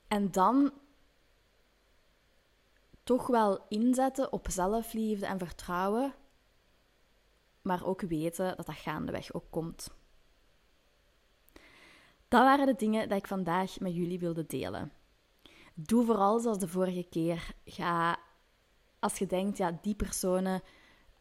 En 0.08 0.30
dan 0.30 0.72
toch 3.08 3.26
wel 3.26 3.64
inzetten 3.68 4.32
op 4.32 4.46
zelfliefde 4.50 5.26
en 5.26 5.38
vertrouwen, 5.38 6.14
maar 7.62 7.86
ook 7.86 8.00
weten 8.00 8.56
dat 8.56 8.66
dat 8.66 8.74
gaandeweg 8.74 9.32
ook 9.32 9.50
komt. 9.50 9.90
Dat 12.28 12.42
waren 12.42 12.66
de 12.66 12.74
dingen 12.74 13.08
die 13.08 13.18
ik 13.18 13.26
vandaag 13.26 13.80
met 13.80 13.94
jullie 13.94 14.18
wilde 14.18 14.46
delen. 14.46 14.92
Doe 15.74 16.04
vooral 16.04 16.38
zoals 16.38 16.58
de 16.58 16.68
vorige 16.68 17.06
keer. 17.10 17.54
Ga, 17.64 18.18
als 18.98 19.18
je 19.18 19.26
denkt, 19.26 19.58
ja, 19.58 19.78
die 19.82 19.94
personen 19.94 20.62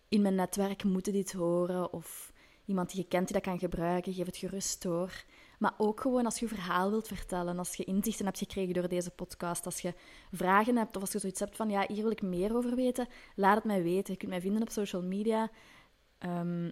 in 0.09 0.21
mijn 0.21 0.35
netwerk 0.35 0.83
moeten 0.83 1.13
dit 1.13 1.33
horen, 1.33 1.93
of 1.93 2.33
iemand 2.65 2.91
die 2.91 3.01
je 3.01 3.07
kent 3.07 3.27
die 3.27 3.33
dat 3.33 3.45
kan 3.45 3.59
gebruiken, 3.59 4.13
geef 4.13 4.25
het 4.25 4.37
gerust 4.37 4.81
door. 4.81 5.23
Maar 5.57 5.73
ook 5.77 6.01
gewoon 6.01 6.25
als 6.25 6.39
je 6.39 6.47
verhaal 6.47 6.89
wilt 6.89 7.07
vertellen, 7.07 7.57
als 7.57 7.75
je 7.75 7.83
inzichten 7.83 8.25
hebt 8.25 8.37
gekregen 8.37 8.73
door 8.73 8.87
deze 8.87 9.11
podcast, 9.11 9.65
als 9.65 9.79
je 9.79 9.93
vragen 10.31 10.77
hebt 10.77 10.95
of 10.95 11.01
als 11.01 11.11
je 11.11 11.19
zoiets 11.19 11.39
hebt 11.39 11.55
van, 11.55 11.69
ja, 11.69 11.85
hier 11.87 12.01
wil 12.01 12.11
ik 12.11 12.21
meer 12.21 12.55
over 12.55 12.75
weten, 12.75 13.07
laat 13.35 13.55
het 13.55 13.63
mij 13.63 13.83
weten. 13.83 14.13
Je 14.13 14.19
kunt 14.19 14.31
mij 14.31 14.41
vinden 14.41 14.61
op 14.61 14.69
social 14.69 15.01
media. 15.03 15.49
Um, 16.25 16.71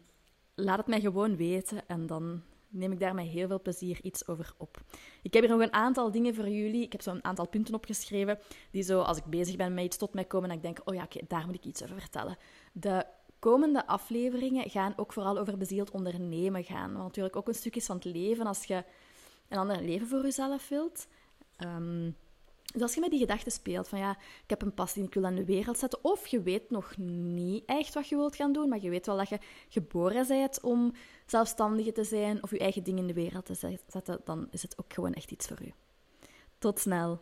laat 0.55 0.77
het 0.77 0.87
mij 0.87 1.01
gewoon 1.01 1.35
weten 1.35 1.87
en 1.87 2.05
dan 2.05 2.41
neem 2.69 2.91
ik 2.91 2.99
daar 2.99 3.13
met 3.15 3.25
heel 3.25 3.47
veel 3.47 3.61
plezier 3.61 3.99
iets 4.01 4.27
over 4.27 4.53
op. 4.57 4.81
Ik 5.21 5.33
heb 5.33 5.43
hier 5.43 5.51
nog 5.51 5.61
een 5.61 5.73
aantal 5.73 6.11
dingen 6.11 6.35
voor 6.35 6.49
jullie. 6.49 6.83
Ik 6.83 6.91
heb 6.91 7.01
zo'n 7.01 7.23
aantal 7.23 7.47
punten 7.47 7.73
opgeschreven 7.73 8.39
die 8.71 8.83
zo, 8.83 9.01
als 9.01 9.17
ik 9.17 9.25
bezig 9.25 9.55
ben 9.55 9.73
met 9.73 9.83
iets 9.83 9.97
tot 9.97 10.13
mij 10.13 10.25
komen, 10.25 10.49
en 10.49 10.55
ik 10.55 10.61
denk, 10.61 10.79
oh 10.85 10.95
ja, 10.95 11.03
oké, 11.03 11.19
daar 11.27 11.45
moet 11.45 11.55
ik 11.55 11.65
iets 11.65 11.83
over 11.83 11.99
vertellen. 11.99 12.37
De 12.71 13.05
komende 13.51 13.87
afleveringen 13.87 14.69
gaan 14.69 14.93
ook 14.95 15.13
vooral 15.13 15.37
over 15.37 15.57
bezield 15.57 15.91
ondernemen 15.91 16.63
gaan. 16.63 16.93
Wat 16.93 17.03
natuurlijk 17.03 17.35
ook 17.35 17.47
een 17.47 17.53
stuk 17.53 17.75
is 17.75 17.85
van 17.85 17.95
het 17.95 18.05
leven 18.05 18.45
als 18.45 18.63
je 18.63 18.83
een 19.47 19.57
ander 19.57 19.81
leven 19.81 20.07
voor 20.07 20.21
jezelf 20.21 20.69
wilt. 20.69 21.07
Um, 21.59 22.15
dus 22.73 22.81
als 22.81 22.93
je 22.93 22.99
met 22.99 23.09
die 23.09 23.19
gedachte 23.19 23.49
speelt 23.49 23.87
van 23.87 23.99
ja, 23.99 24.11
ik 24.43 24.49
heb 24.49 24.61
een 24.61 24.73
passie 24.73 25.01
en 25.01 25.07
ik 25.07 25.13
wil 25.13 25.25
aan 25.25 25.35
de 25.35 25.45
wereld 25.45 25.77
zetten, 25.77 25.99
of 26.03 26.27
je 26.27 26.41
weet 26.41 26.69
nog 26.69 26.97
niet 26.97 27.63
echt 27.65 27.93
wat 27.93 28.07
je 28.07 28.15
wilt 28.15 28.35
gaan 28.35 28.53
doen, 28.53 28.69
maar 28.69 28.81
je 28.81 28.89
weet 28.89 29.05
wel 29.05 29.17
dat 29.17 29.29
je 29.29 29.39
geboren 29.69 30.27
bent 30.27 30.61
om 30.61 30.93
zelfstandige 31.25 31.91
te 31.91 32.03
zijn 32.03 32.43
of 32.43 32.51
je 32.51 32.59
eigen 32.59 32.83
dingen 32.83 33.01
in 33.01 33.07
de 33.07 33.13
wereld 33.13 33.45
te 33.45 33.79
zetten, 33.87 34.21
dan 34.23 34.47
is 34.51 34.61
het 34.61 34.77
ook 34.77 34.93
gewoon 34.93 35.13
echt 35.13 35.31
iets 35.31 35.47
voor 35.47 35.61
u. 35.61 35.73
Tot 36.57 36.79
snel! 36.79 37.21